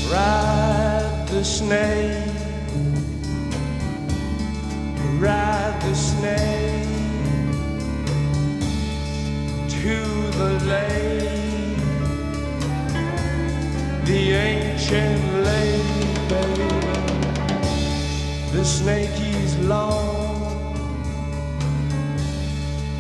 Ride 0.10 1.26
the 1.28 1.44
snake, 1.44 2.28
ride 5.20 5.78
the 5.82 5.94
snake 5.94 6.88
to 9.68 9.98
the 10.40 10.52
lake, 10.72 11.31
the 14.22 14.34
ancient 14.34 15.24
lake, 15.48 16.30
baby. 16.30 16.70
The 18.52 18.64
snake 18.64 19.20
is 19.36 19.58
long, 19.60 20.76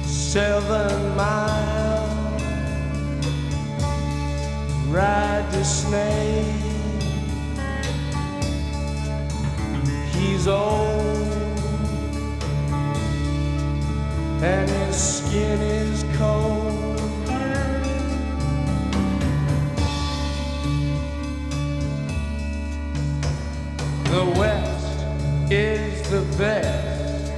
seven 0.03 1.15
miles. 1.15 2.43
Ride 4.87 5.45
the 5.51 5.63
snake. 5.63 6.45
He's 10.13 10.47
old 10.47 11.01
and 14.41 14.69
his 14.69 14.95
skin 14.95 15.61
is 15.61 16.03
cold. 16.17 16.60
The 24.11 24.25
West 24.37 25.05
is 25.49 26.09
the 26.09 26.21
best. 26.37 27.31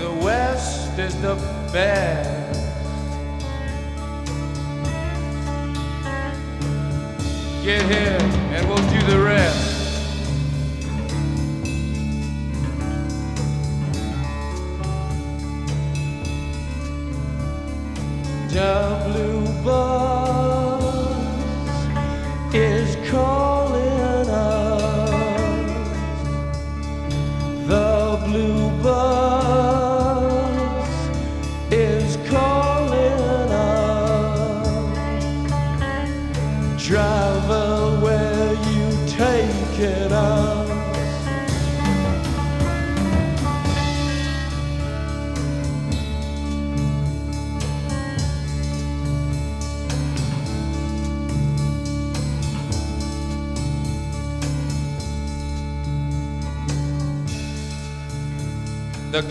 The 0.00 0.10
West 0.20 0.98
is 0.98 1.14
the 1.22 1.36
best. 1.72 2.60
Get 7.62 7.82
here 7.82 8.18
and 8.54 8.68
we'll 8.68 8.76
do 8.90 9.00
the 9.06 9.22
rest. 9.24 9.74
Blue 19.06 19.62
bus 19.62 20.13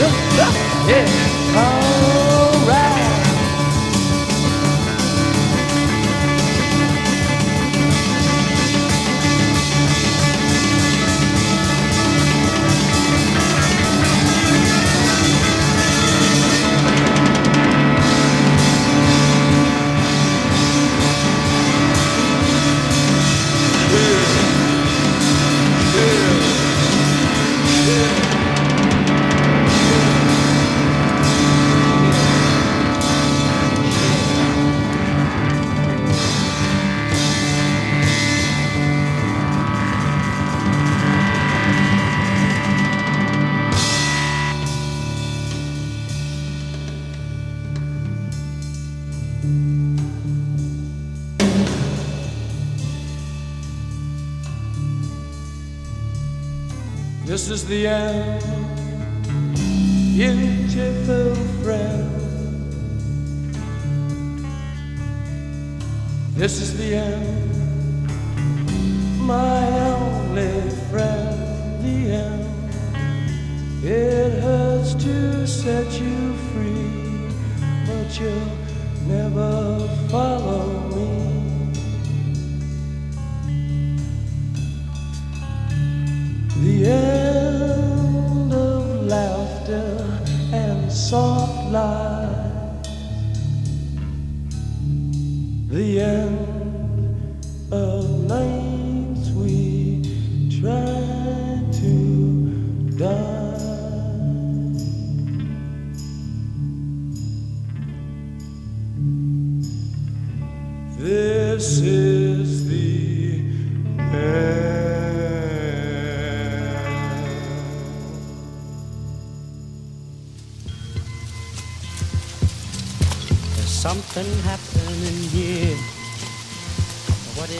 yeah. 0.00 1.06
Oh. 1.56 2.03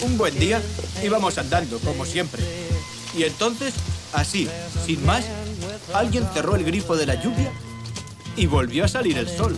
Un 0.02 0.16
buen 0.16 0.38
día 0.38 0.62
íbamos 1.02 1.36
andando, 1.36 1.78
como 1.80 2.06
siempre. 2.06 2.42
Y 3.14 3.24
entonces, 3.24 3.74
así, 4.14 4.48
sin 4.86 5.04
más, 5.04 5.26
alguien 5.92 6.26
cerró 6.32 6.56
el 6.56 6.64
grifo 6.64 6.96
de 6.96 7.04
la 7.04 7.22
lluvia 7.22 7.52
y 8.36 8.46
volvió 8.46 8.86
a 8.86 8.88
salir 8.88 9.18
el 9.18 9.28
sol. 9.28 9.54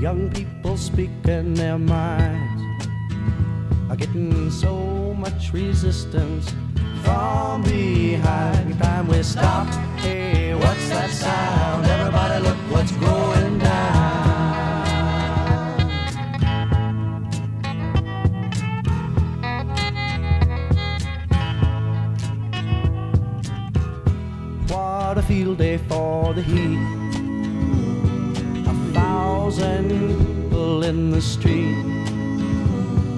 Young 0.00 0.28
people 0.30 0.76
speak 0.76 1.10
in 1.26 1.54
their 1.54 1.78
minds 1.78 2.62
are 3.88 3.96
getting 3.96 4.50
so 4.50 5.14
much 5.18 5.54
resistance 5.54 6.52
from 7.02 7.62
behind. 7.62 8.78
Time 8.78 9.08
we 9.08 9.22
stop. 9.22 9.66
Hey, 9.96 10.54
what's 10.54 10.88
that 10.90 11.10
sound? 11.10 11.86
Everybody, 11.86 12.42
look 12.44 12.58
what's 12.70 12.92
going. 12.92 13.35
in 30.86 31.10
the 31.10 31.20
street, 31.20 31.82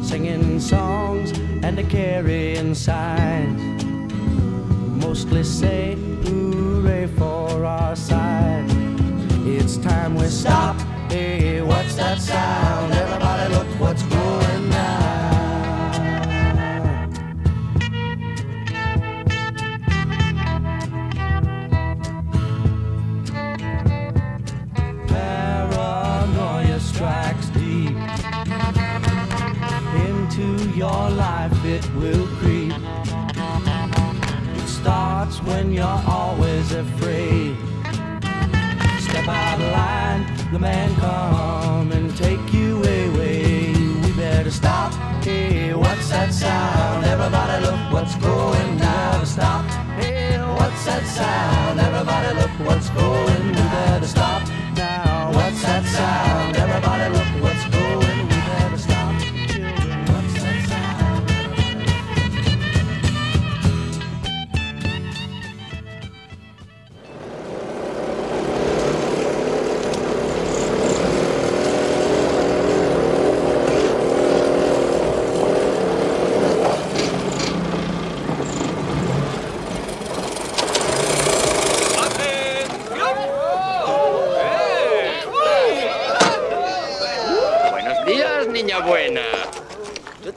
singing 0.02 0.58
songs 0.58 1.32
and 1.62 1.78
a 1.78 1.82
carrying 1.82 2.74
signs. 2.74 3.84
Mostly 5.04 5.44
say 5.44 5.96
hooray 6.24 7.06
for 7.08 7.66
our 7.66 7.94
side. 7.94 8.64
It's 9.44 9.76
time 9.76 10.14
we 10.14 10.28
stop. 10.28 10.80
Hey, 11.10 11.60
what's 11.60 11.94
that 11.96 12.18
sound? 12.22 12.67
When 35.48 35.72
you're 35.72 36.02
always 36.06 36.72
afraid. 36.72 37.56
Step 39.06 39.26
out 39.28 39.60
of 39.60 39.72
line, 39.80 40.22
the 40.52 40.58
man 40.58 40.94
come 40.96 41.90
and 41.92 42.14
take 42.16 42.52
you 42.52 42.76
away. 42.78 43.72
We 44.02 44.12
better 44.12 44.50
stop. 44.50 44.92
Hey, 45.24 45.74
what's 45.74 46.08
that 46.10 46.32
sound? 46.32 47.04
Everybody 47.04 47.56
look 47.66 47.80
what's 47.92 48.14
going 48.16 48.70
down. 48.78 49.26
Stop. 49.26 49.64
Hey, 49.98 50.38
what's 50.58 50.84
that 50.86 51.04
sound? 51.18 51.80
Everybody 51.80 52.30
look 52.40 52.54
what's 52.68 52.88
going. 52.90 53.46
We 53.48 53.62
better 53.76 54.06
stop 54.06 54.42
now. 54.76 55.32
What's 55.32 55.62
that 55.62 55.84
sound? 55.84 56.27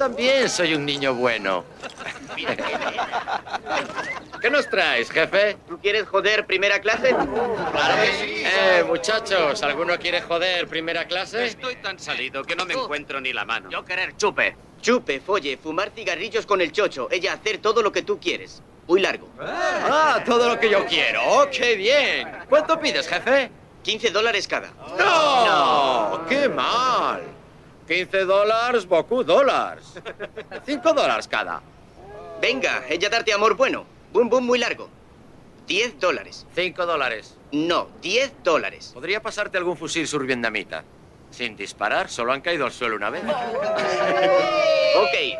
También 0.02 0.50
soy 0.50 0.74
un 0.74 0.84
niño 0.84 1.14
bueno. 1.14 1.64
¿Qué 4.42 4.50
nos 4.50 4.68
traes, 4.68 5.12
jefe? 5.12 5.58
¿Tú 5.68 5.78
quieres 5.80 6.08
joder 6.08 6.48
primera 6.48 6.82
clase? 6.82 7.10
Claro 7.10 8.02
que 8.02 8.12
sí. 8.14 8.44
Eh, 8.44 8.84
muchachos, 8.88 9.62
¿alguno 9.62 9.96
quiere 10.00 10.24
joder 10.24 10.68
primera 10.68 11.06
clase? 11.06 11.46
Estoy 11.46 11.76
tan 11.76 12.00
salido 12.00 12.44
que 12.44 12.56
no 12.56 12.66
me 12.66 12.74
encuentro 12.74 13.22
ni 13.22 13.32
la 13.32 13.46
mano. 13.46 13.70
Yo 13.70 13.86
querer 13.86 14.18
chupe. 14.18 14.56
Chupe, 14.82 15.20
folle, 15.20 15.60
fumar 15.62 15.92
cigarrillos 15.92 16.48
con 16.48 16.62
el 16.62 16.72
chocho. 16.72 17.08
Ella 17.12 17.34
hacer 17.34 17.60
todo 17.60 17.84
lo 17.84 17.92
que 17.92 18.02
tú 18.02 18.20
quieres. 18.20 18.64
Muy 18.88 19.02
largo. 19.02 19.30
Ah, 19.40 20.24
todo 20.26 20.50
lo 20.50 20.60
que 20.60 20.72
yo 20.72 20.84
quiero. 20.88 21.22
¡Oh, 21.28 21.46
qué 21.52 21.76
bien! 21.76 22.28
¿Cuánto 22.50 22.80
pides, 22.80 23.08
jefe? 23.08 23.52
15 23.84 24.10
dólares 24.10 24.48
cada. 24.48 24.72
¡No! 24.98 26.26
¡Qué 26.28 26.50
mal! 26.50 27.22
15 27.92 28.24
dólares, 28.24 28.88
Boku 28.88 29.22
dólares. 29.22 29.84
5 30.66 30.94
dólares 30.94 31.28
cada. 31.28 31.62
Venga, 32.40 32.86
ella 32.88 33.10
darte 33.10 33.34
amor 33.34 33.58
bueno. 33.58 33.84
Boom, 34.14 34.30
boom, 34.30 34.46
muy 34.46 34.60
largo. 34.60 34.88
10 35.68 36.00
dólares. 36.00 36.48
5 36.56 36.86
dólares. 36.86 37.36
No, 37.52 37.90
10 38.02 38.44
dólares. 38.46 38.92
¿Podría 38.94 39.22
pasarte 39.22 39.58
algún 39.58 39.76
fusil 39.76 40.08
survietnamita? 40.08 40.86
Sin 41.32 41.58
disparar, 41.58 42.10
solo 42.10 42.32
han 42.32 42.40
caído 42.40 42.66
al 42.66 42.72
suelo 42.72 42.96
una 42.96 43.10
vez. 43.10 43.24
Ok, 43.26 43.34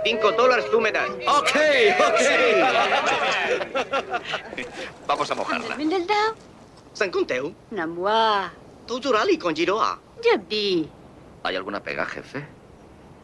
5 0.04 0.32
dólares 0.34 0.66
tú 0.70 0.82
me 0.82 0.92
das. 0.92 1.10
Ok, 1.10 1.56
Vamos 5.08 5.32
a 5.32 5.36
mojarla. 5.36 5.78
Bên 5.78 5.90
đến 5.90 6.06
đâu? 6.06 6.36
San 6.94 7.12
Conteu. 7.12 7.54
Nằm 7.72 7.96
qua. 7.96 8.52
Tú 8.86 9.00
Durali 9.00 9.38
con 9.38 9.56
Giroa. 9.56 9.98
Chụp 10.22 10.50
đi. 10.50 10.86
¿Hay 11.44 11.56
alguna 11.56 11.82
pega, 11.82 12.06
jefe? 12.06 12.46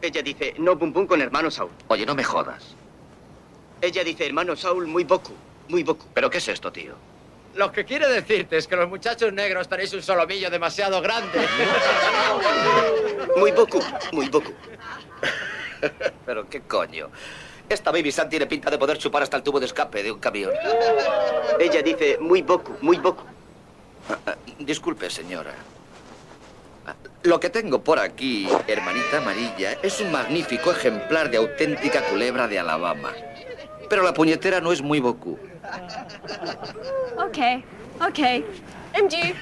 Ella 0.00 0.22
dice, 0.22 0.54
no 0.58 0.78
pum 0.78 0.92
pum 0.92 1.06
con 1.06 1.20
hermano 1.20 1.50
Saúl. 1.50 1.70
Oye, 1.88 2.06
no 2.06 2.14
me 2.14 2.24
jodas. 2.24 2.74
Ella 3.80 4.04
dice, 4.04 4.26
hermano 4.26 4.56
Saúl, 4.56 4.86
muy 4.86 5.04
poco. 5.04 5.32
Muy 5.68 5.84
poco. 5.84 6.06
¿Pero 6.14 6.30
qué 6.30 6.38
es 6.38 6.48
esto, 6.48 6.72
tío? 6.72 6.94
Lo 7.54 7.72
que 7.72 7.84
quiere 7.84 8.08
decirte 8.08 8.56
es 8.56 8.66
que 8.66 8.76
los 8.76 8.88
muchachos 8.88 9.32
negros 9.32 9.68
tenéis 9.68 9.92
un 9.92 10.02
solomillo 10.02 10.50
demasiado 10.50 11.00
grande. 11.00 11.38
Muy 13.36 13.52
poco, 13.52 13.78
muy 14.12 14.28
poco. 14.28 14.50
¿Pero 16.26 16.48
qué 16.48 16.60
coño? 16.62 17.08
Esta 17.68 17.92
Baby 17.92 18.10
San 18.10 18.28
tiene 18.28 18.46
pinta 18.46 18.70
de 18.70 18.78
poder 18.78 18.98
chupar 18.98 19.22
hasta 19.22 19.36
el 19.36 19.42
tubo 19.42 19.60
de 19.60 19.66
escape 19.66 20.02
de 20.02 20.10
un 20.10 20.18
camión. 20.18 20.50
Ella 21.58 21.82
dice, 21.82 22.18
muy 22.18 22.42
poco, 22.42 22.76
muy 22.80 22.98
poco. 22.98 23.24
Disculpe, 24.58 25.08
señora. 25.10 25.54
Lo 27.22 27.40
que 27.40 27.50
tengo 27.50 27.82
por 27.82 27.98
aquí, 27.98 28.48
hermanita 28.66 29.18
amarilla, 29.18 29.72
es 29.82 30.00
un 30.00 30.12
magnífico 30.12 30.70
ejemplar 30.70 31.30
de 31.30 31.38
auténtica 31.38 32.02
culebra 32.02 32.48
de 32.48 32.58
Alabama. 32.58 33.12
Pero 33.88 34.02
la 34.02 34.14
puñetera 34.14 34.60
no 34.60 34.72
es 34.72 34.82
muy 34.82 35.00
Boku. 35.00 35.38
Okay, 37.28 37.64
okay. 38.00 38.44
MG. 38.94 39.34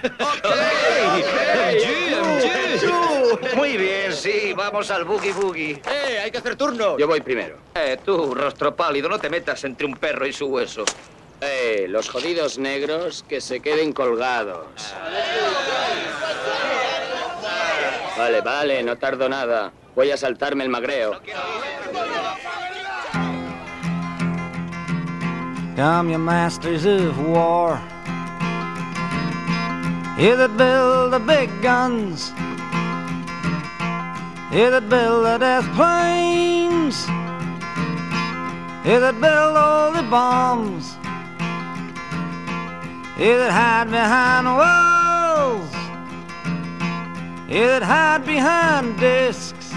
Muy 3.57 3.77
bien, 3.77 4.13
sí, 4.13 4.53
vamos 4.55 4.91
al 4.91 5.05
boogie 5.05 5.33
boogie. 5.33 5.83
¡Eh, 5.91 6.19
hay 6.23 6.31
que 6.31 6.39
hacer 6.39 6.57
turno! 6.57 6.99
Yo 6.99 7.07
voy 7.07 7.21
primero. 7.21 7.59
Eh, 7.75 7.99
tú, 8.05 8.35
rostro 8.35 8.75
pálido, 8.75 9.09
no 9.09 9.19
te 9.19 9.31
metas 9.31 9.65
entre 9.65 9.87
un 9.87 9.95
perro 9.95 10.27
y 10.27 10.33
su 10.33 10.47
hueso. 10.47 10.85
Eh, 11.41 11.87
los 11.89 12.09
jodidos 12.09 12.59
negros 12.59 13.25
que 13.29 13.41
se 13.41 13.61
queden 13.61 13.93
colgados. 13.93 14.67
Vale, 18.17 18.41
vale, 18.41 18.83
no 18.83 18.97
tardo 18.97 19.29
nada. 19.29 19.73
Voy 19.95 20.11
a 20.11 20.17
saltarme 20.17 20.65
el 20.65 20.71
magreo. 20.71 21.21
Come, 25.77 26.13
you 26.13 26.19
masters 26.19 26.87
of 26.87 27.19
war. 27.29 27.79
You 30.19 30.35
that 30.39 30.57
build 30.57 31.13
the 31.13 31.19
big 31.19 31.51
guns. 31.61 32.33
You 34.51 34.71
that 34.71 34.89
build 34.89 35.27
the 35.27 35.37
death 35.37 35.69
planes. 35.77 37.07
You 38.87 38.99
that 38.99 39.21
build 39.21 39.57
all 39.59 39.93
the 39.93 40.05
bombs. 40.05 40.97
You 43.19 43.37
that 43.37 43.53
hide 43.53 43.91
behind 43.91 44.47
walls. 44.47 44.96
That 47.49 47.83
hide 47.83 48.27
behind 48.27 48.99
discs. 48.99 49.73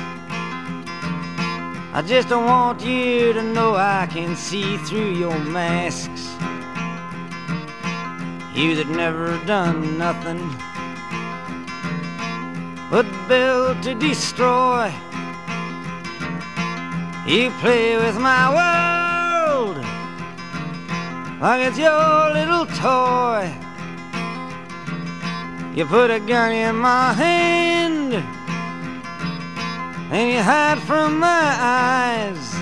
I 1.93 2.01
just 2.05 2.27
don't 2.27 2.45
want 2.45 2.81
you 2.81 3.31
to 3.33 3.43
know 3.43 3.75
I 3.75 4.07
can 4.11 4.35
see 4.35 4.77
through 4.77 5.13
your 5.13 5.37
masks. 5.37 6.29
You 8.55 8.75
that 8.75 8.87
never 8.89 9.37
done 9.45 9.97
nothing 9.99 10.41
but 12.89 13.05
build 13.27 13.83
to 13.83 13.93
destroy. 13.93 14.91
You 17.27 17.51
play 17.61 17.97
with 17.97 18.17
my 18.17 18.49
world 18.49 19.77
like 21.39 21.67
it's 21.67 21.77
your 21.77 22.33
little 22.33 22.65
toy. 22.65 23.68
You 25.79 25.85
put 25.85 26.11
a 26.11 26.19
gun 26.19 26.51
in 26.51 26.75
my 26.75 27.13
hand 27.13 28.13
and 30.11 30.29
you 30.29 30.41
hide 30.41 30.77
from 30.79 31.19
my 31.19 31.55
eyes. 31.57 32.53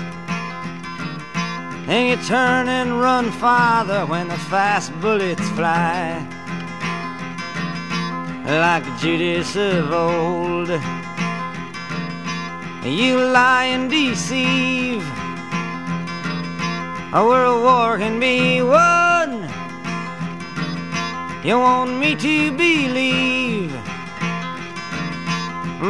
And 1.88 2.10
you 2.10 2.16
turn 2.28 2.68
and 2.68 3.00
run 3.00 3.32
farther 3.32 4.06
when 4.06 4.28
the 4.28 4.38
fast 4.38 4.92
bullets 5.00 5.48
fly. 5.50 6.24
Like 8.46 8.84
Judas 9.00 9.56
of 9.56 9.92
old, 9.92 10.68
you 12.84 13.16
lie 13.16 13.64
and 13.64 13.90
deceive. 13.90 15.02
A 17.12 17.24
world 17.26 17.64
war 17.64 17.98
can 17.98 18.20
be 18.20 18.62
won. 18.62 19.57
You 21.48 21.58
want 21.58 21.96
me 21.96 22.14
to 22.14 22.52
believe, 22.58 23.72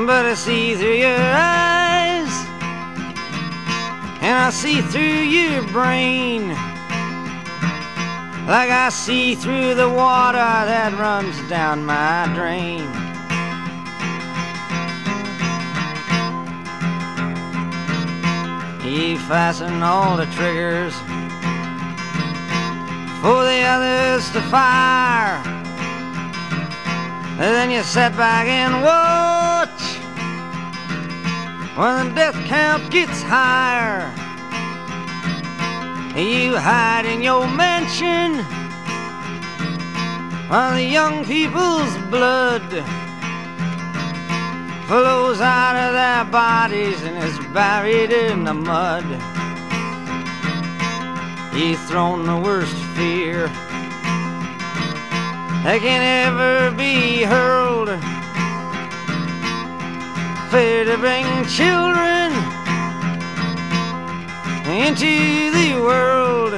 but 0.06 0.24
I 0.24 0.34
see 0.34 0.76
through 0.76 0.94
your 0.94 1.18
eyes, 1.18 2.30
and 4.22 4.36
I 4.38 4.50
see 4.50 4.80
through 4.82 5.02
your 5.02 5.64
brain, 5.72 6.50
like 8.46 8.70
I 8.70 8.88
see 8.90 9.34
through 9.34 9.74
the 9.74 9.88
water 9.88 10.38
that 10.38 10.96
runs 10.96 11.36
down 11.50 11.84
my 11.84 12.30
drain. 12.36 12.86
You 18.84 19.18
fasten 19.26 19.82
all 19.82 20.16
the 20.16 20.26
triggers 20.26 20.94
for 23.21 23.43
the 23.45 23.61
others 23.62 24.31
to 24.31 24.41
fire. 24.43 25.43
And 27.41 27.55
then 27.55 27.71
you 27.71 27.83
sit 27.83 28.16
back 28.16 28.47
and 28.47 28.83
watch 28.83 29.81
when 31.77 32.09
the 32.09 32.14
death 32.14 32.35
count 32.47 32.91
gets 32.91 33.23
higher. 33.23 34.11
You 36.16 36.57
hide 36.57 37.07
in 37.07 37.23
your 37.23 37.47
mansion 37.47 38.45
while 40.49 40.75
the 40.75 40.83
young 40.83 41.25
people's 41.25 41.97
blood 42.11 42.69
flows 44.89 45.41
out 45.41 45.77
of 45.77 45.93
their 45.93 46.25
bodies 46.25 47.03
and 47.03 47.19
is 47.23 47.39
buried 47.53 48.11
in 48.11 48.45
the 48.45 48.55
mud. 48.55 49.05
You've 51.59 51.80
thrown 51.88 52.24
the 52.24 52.36
worst 52.36 52.76
fear 52.94 53.48
that 55.64 55.80
can 55.80 56.02
ever 56.28 56.70
be 56.76 57.24
hurled. 57.24 57.88
Fear 60.52 60.84
to 60.84 60.96
bring 60.98 61.26
children 61.46 62.30
into 64.70 65.50
the 65.50 65.74
world 65.82 66.52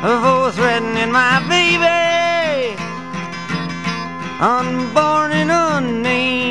for 0.00 0.50
threatening 0.52 1.12
my 1.12 1.44
baby, 1.46 2.74
unborn 4.40 5.32
and 5.32 5.50
unnamed. 5.50 6.43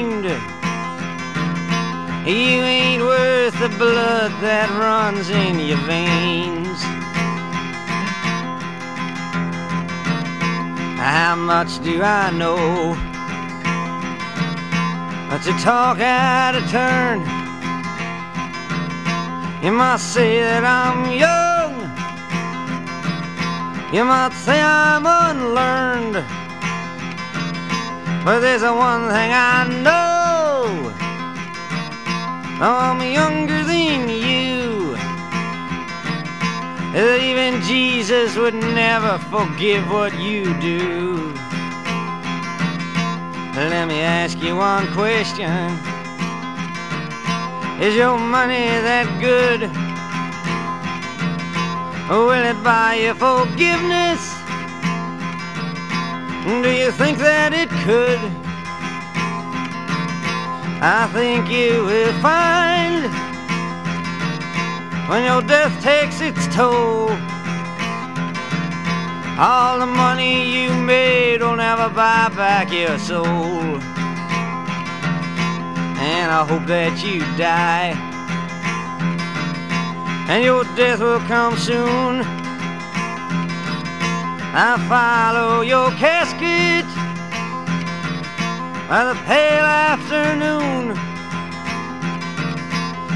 You 2.25 2.31
ain't 2.31 3.03
worth 3.03 3.59
the 3.59 3.67
blood 3.67 4.31
that 4.39 4.69
runs 4.79 5.29
in 5.29 5.59
your 5.59 5.77
veins. 5.79 6.79
How 10.97 11.35
much 11.35 11.83
do 11.83 12.01
I 12.01 12.31
know? 12.31 12.95
But 15.29 15.43
to 15.43 15.51
talk 15.61 15.99
out 15.99 16.55
of 16.55 16.63
turn. 16.71 17.19
You 19.61 19.73
might 19.73 19.99
say 19.99 20.39
that 20.39 20.63
I'm 20.63 21.11
young. 21.11 21.73
You 23.93 24.05
might 24.05 24.31
say 24.31 24.61
I'm 24.61 25.05
unlearned. 25.05 26.23
But 28.23 28.39
there's 28.39 28.61
one 28.63 29.09
thing 29.09 29.31
I 29.33 29.67
know. 29.83 30.12
I'm 32.61 33.01
younger 33.01 33.63
than 33.63 34.09
you. 34.09 34.95
That 36.93 37.19
even 37.21 37.61
Jesus 37.63 38.37
would 38.37 38.53
never 38.53 39.17
forgive 39.17 39.89
what 39.89 40.13
you 40.19 40.45
do. 40.59 41.33
Let 43.55 43.87
me 43.87 44.01
ask 44.01 44.37
you 44.39 44.55
one 44.55 44.91
question. 44.93 45.49
Is 47.81 47.95
your 47.95 48.17
money 48.17 48.65
that 48.85 49.07
good? 49.19 49.69
Will 52.09 52.31
it 52.31 52.63
buy 52.63 52.95
you 52.95 53.13
forgiveness? 53.15 54.21
Do 56.45 56.69
you 56.69 56.91
think 56.91 57.17
that 57.17 57.53
it 57.53 57.69
could? 57.83 58.42
I 60.85 61.07
think 61.13 61.49
you 61.49 61.85
will 61.85 62.11
find 62.21 63.07
when 65.07 65.23
your 65.23 65.41
death 65.41 65.81
takes 65.81 66.19
its 66.19 66.45
toll. 66.53 67.07
All 69.39 69.79
the 69.79 69.85
money 69.85 70.61
you 70.61 70.73
made 70.73 71.39
will 71.39 71.55
never 71.55 71.87
buy 71.87 72.27
back 72.35 72.69
your 72.73 72.99
soul. 72.99 73.79
And 76.03 76.29
I 76.29 76.45
hope 76.45 76.65
that 76.67 77.01
you 77.01 77.21
die. 77.37 77.95
And 80.27 80.43
your 80.43 80.65
death 80.75 80.99
will 80.99 81.21
come 81.21 81.55
soon. 81.55 82.23
I 84.53 84.75
follow 84.89 85.61
your 85.61 85.91
casket 85.91 86.82
by 88.89 89.05
the 89.05 89.15
pale 89.25 89.63
afternoon. 89.63 90.97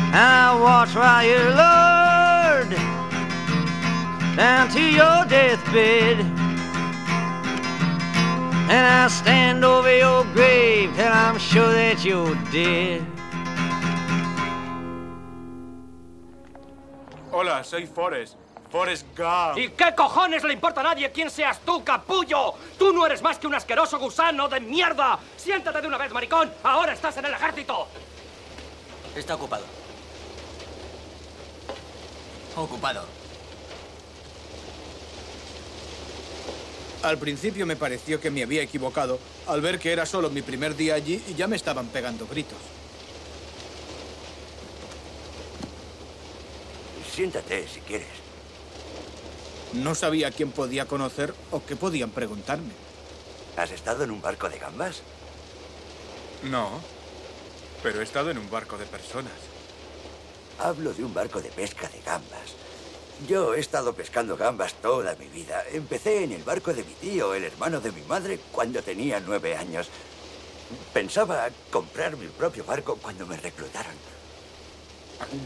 And 0.07 0.15
I 0.15 0.57
watch 0.59 0.95
while 0.95 1.26
you're 1.26 1.51
lowered 1.63 2.74
down 4.36 4.70
to 4.70 4.82
your 4.82 5.26
deathbed. 5.26 6.20
And 8.70 8.86
I 8.86 9.07
stand 9.07 9.63
over 9.65 9.95
your 9.95 10.24
grave 10.34 10.95
till 10.95 11.11
I'm 11.11 11.38
sure 11.38 11.72
that 11.72 12.03
you're 12.03 12.36
dead. 12.51 13.05
Hola, 17.32 17.63
soy 17.63 17.86
Forrest. 17.86 18.36
Forrest 18.72 19.05
Gump. 19.18 19.57
¿Y 19.57 19.70
qué 19.70 19.93
cojones 19.95 20.43
le 20.43 20.53
importa 20.53 20.82
a 20.82 20.84
nadie 20.84 21.11
quién 21.11 21.30
seas 21.30 21.59
tú, 21.61 21.84
capullo? 21.84 22.53
Tú 22.78 22.93
no 22.93 23.05
eres 23.05 23.22
más 23.22 23.39
que 23.39 23.47
un 23.47 23.55
asqueroso 23.55 23.97
gusano 23.99 24.47
de 24.47 24.59
mierda. 24.59 25.20
Siéntate 25.36 25.82
de 25.82 25.88
una 25.88 25.97
vez, 25.97 26.11
maricón. 26.11 26.51
Ahora 26.63 26.93
estás 26.93 27.18
en 27.18 27.26
el 27.26 27.34
ejército. 27.34 27.88
Está 29.15 29.36
ocupado. 29.36 29.65
Ocupado. 32.55 33.05
Al 37.03 37.18
principio 37.18 37.65
me 37.65 37.76
pareció 37.76 38.20
que 38.20 38.32
me 38.32 38.43
había 38.43 38.63
equivocado 38.63 39.20
al 39.47 39.61
ver 39.61 39.80
que 39.80 39.91
era 39.91 40.05
solo 40.05 40.30
mi 40.30 40.41
primer 40.41 40.76
día 40.76 40.95
allí 40.95 41.24
y 41.28 41.36
ya 41.36 41.47
me 41.47 41.55
estaban 41.55 41.88
pegando 41.88 42.28
gritos. 42.28 42.57
Siéntate 47.13 47.68
si 47.68 47.80
quieres. 47.82 48.26
No 49.84 49.93
sabía 49.93 50.32
quién 50.32 50.51
podía 50.51 50.86
conocer 50.86 51.34
o 51.51 51.63
qué 51.63 51.75
podían 51.75 52.09
preguntarme. 52.09 52.73
¿Has 53.57 53.71
estado 53.71 54.03
en 54.03 54.11
un 54.11 54.21
barco 54.21 54.49
de 54.49 54.57
gambas? 54.57 55.01
No, 56.43 56.82
pero 57.84 58.01
he 58.01 58.03
estado 58.03 58.32
en 58.32 58.39
un 58.39 58.49
barco 58.49 58.78
de 58.78 58.86
personas. 58.86 59.34
Hablo 60.59 60.93
de 60.93 61.03
un 61.03 61.13
barco 61.13 61.41
de 61.41 61.49
pesca 61.49 61.88
de 61.89 62.01
gambas. 62.01 62.55
Yo 63.28 63.53
he 63.53 63.59
estado 63.59 63.93
pescando 63.93 64.36
gambas 64.36 64.73
toda 64.75 65.15
mi 65.15 65.28
vida. 65.28 65.63
Empecé 65.71 66.23
en 66.23 66.32
el 66.32 66.43
barco 66.43 66.73
de 66.73 66.84
mi 66.84 66.93
tío, 66.93 67.34
el 67.34 67.43
hermano 67.43 67.80
de 67.80 67.91
mi 67.91 68.01
madre, 68.01 68.39
cuando 68.51 68.82
tenía 68.82 69.19
nueve 69.19 69.55
años. 69.55 69.89
Pensaba 70.93 71.49
comprar 71.71 72.17
mi 72.17 72.28
propio 72.28 72.63
barco 72.63 72.97
cuando 72.97 73.28
me 73.28 73.38
reclutaron. 73.38 73.93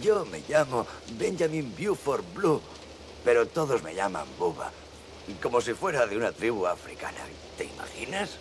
Yo 0.02 0.26
me 0.26 0.42
llamo 0.48 0.86
Benjamin 1.18 1.74
Buford 1.78 2.24
Blue, 2.34 2.62
pero 3.24 3.48
todos 3.48 3.84
me 3.84 3.94
llaman 3.94 4.26
Bubba. 4.38 4.72
Como 5.42 5.62
si 5.62 5.74
fuera 5.74 6.08
de 6.08 6.18
una 6.18 6.32
tribu 6.32 6.66
africana. 6.66 7.20
¿Te 7.58 7.66
imaginas? 7.66 8.32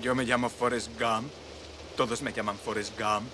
Yo 0.00 0.14
me 0.14 0.24
llamo 0.24 0.48
Forrest 0.48 0.88
Gump. 0.98 1.30
Todos 1.96 2.22
me 2.22 2.32
llaman 2.32 2.56
Forrest 2.58 2.98
Gump. 2.98 3.26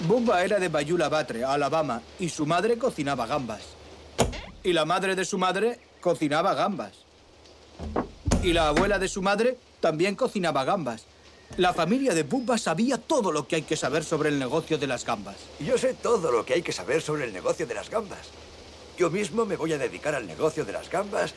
Bubba 0.00 0.42
era 0.42 0.58
de 0.58 0.68
Bayula 0.68 1.08
Batre, 1.08 1.44
Alabama, 1.44 2.02
y 2.18 2.28
su 2.28 2.46
madre 2.46 2.78
cocinaba 2.78 3.26
gambas. 3.26 3.62
Y 4.62 4.72
la 4.72 4.84
madre 4.84 5.14
de 5.14 5.24
su 5.24 5.38
madre 5.38 5.78
cocinaba 6.00 6.54
gambas. 6.54 6.92
Y 8.42 8.52
la 8.52 8.68
abuela 8.68 8.98
de 8.98 9.08
su 9.08 9.22
madre 9.22 9.56
también 9.80 10.16
cocinaba 10.16 10.64
gambas. 10.64 11.04
La 11.56 11.72
familia 11.72 12.14
de 12.14 12.24
Bubba 12.24 12.58
sabía 12.58 12.98
todo 12.98 13.30
lo 13.30 13.46
que 13.46 13.56
hay 13.56 13.62
que 13.62 13.76
saber 13.76 14.02
sobre 14.02 14.30
el 14.30 14.38
negocio 14.38 14.76
de 14.76 14.88
las 14.88 15.04
gambas. 15.04 15.36
Yo 15.60 15.78
sé 15.78 15.94
todo 15.94 16.32
lo 16.32 16.44
que 16.44 16.54
hay 16.54 16.62
que 16.62 16.72
saber 16.72 17.00
sobre 17.00 17.24
el 17.24 17.32
negocio 17.32 17.66
de 17.66 17.74
las 17.74 17.88
gambas. 17.88 18.30
Yo 18.96 19.10
mismo 19.10 19.44
me 19.44 19.56
voy 19.56 19.72
a 19.72 19.78
dedicar 19.78 20.14
al 20.14 20.26
negocio 20.26 20.64
de 20.64 20.72
las 20.72 20.88
gambas 20.88 21.34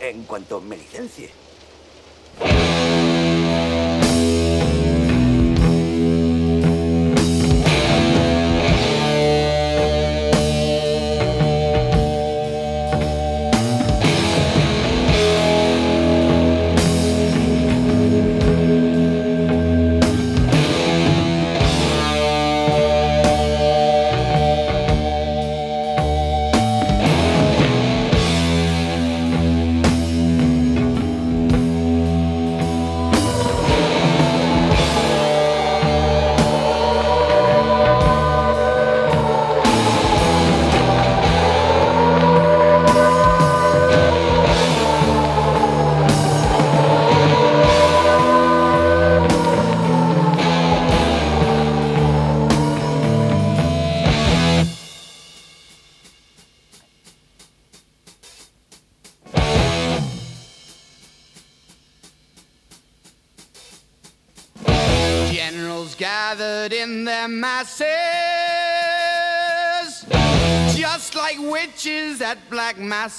en 0.00 0.24
cuanto 0.24 0.60
me 0.60 0.76
licencie. 0.76 1.30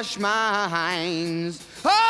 wash 0.00 0.18
my 0.18 0.66
hands. 0.66 1.62
Oh! 1.84 2.09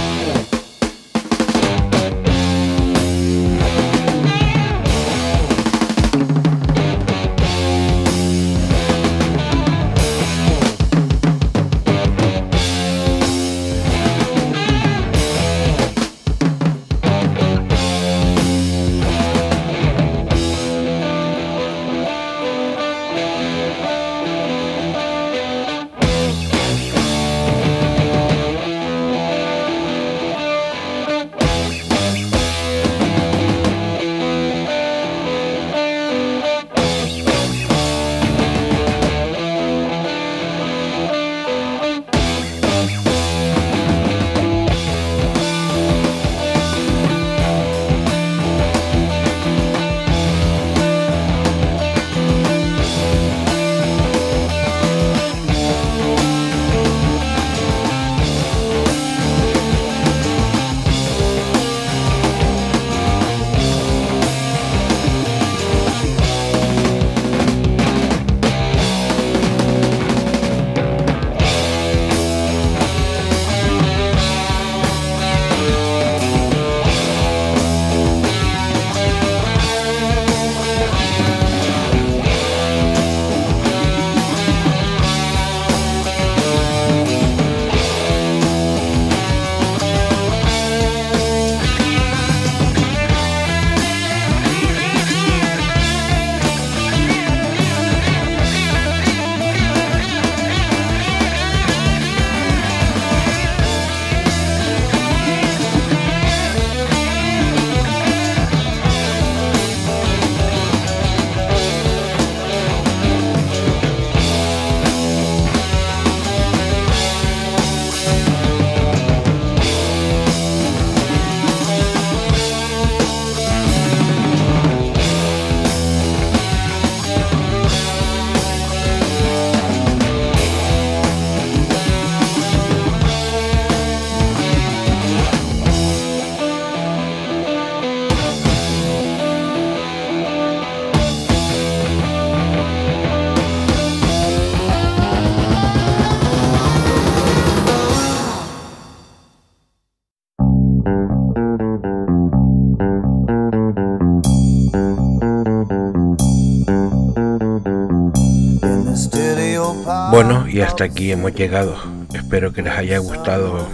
Aquí 160.81 161.11
hemos 161.11 161.33
llegado. 161.33 161.75
Espero 162.13 162.53
que 162.53 162.61
les 162.61 162.73
haya 162.73 162.97
gustado 162.97 163.67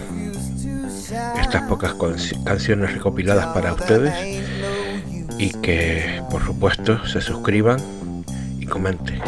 estas 1.40 1.62
pocas 1.62 1.94
canciones 2.44 2.92
recopiladas 2.92 3.46
para 3.48 3.72
ustedes 3.72 4.12
y 5.38 5.50
que 5.50 6.22
por 6.30 6.44
supuesto 6.44 7.06
se 7.06 7.20
suscriban 7.20 7.78
y 8.58 8.66
comenten. 8.66 9.20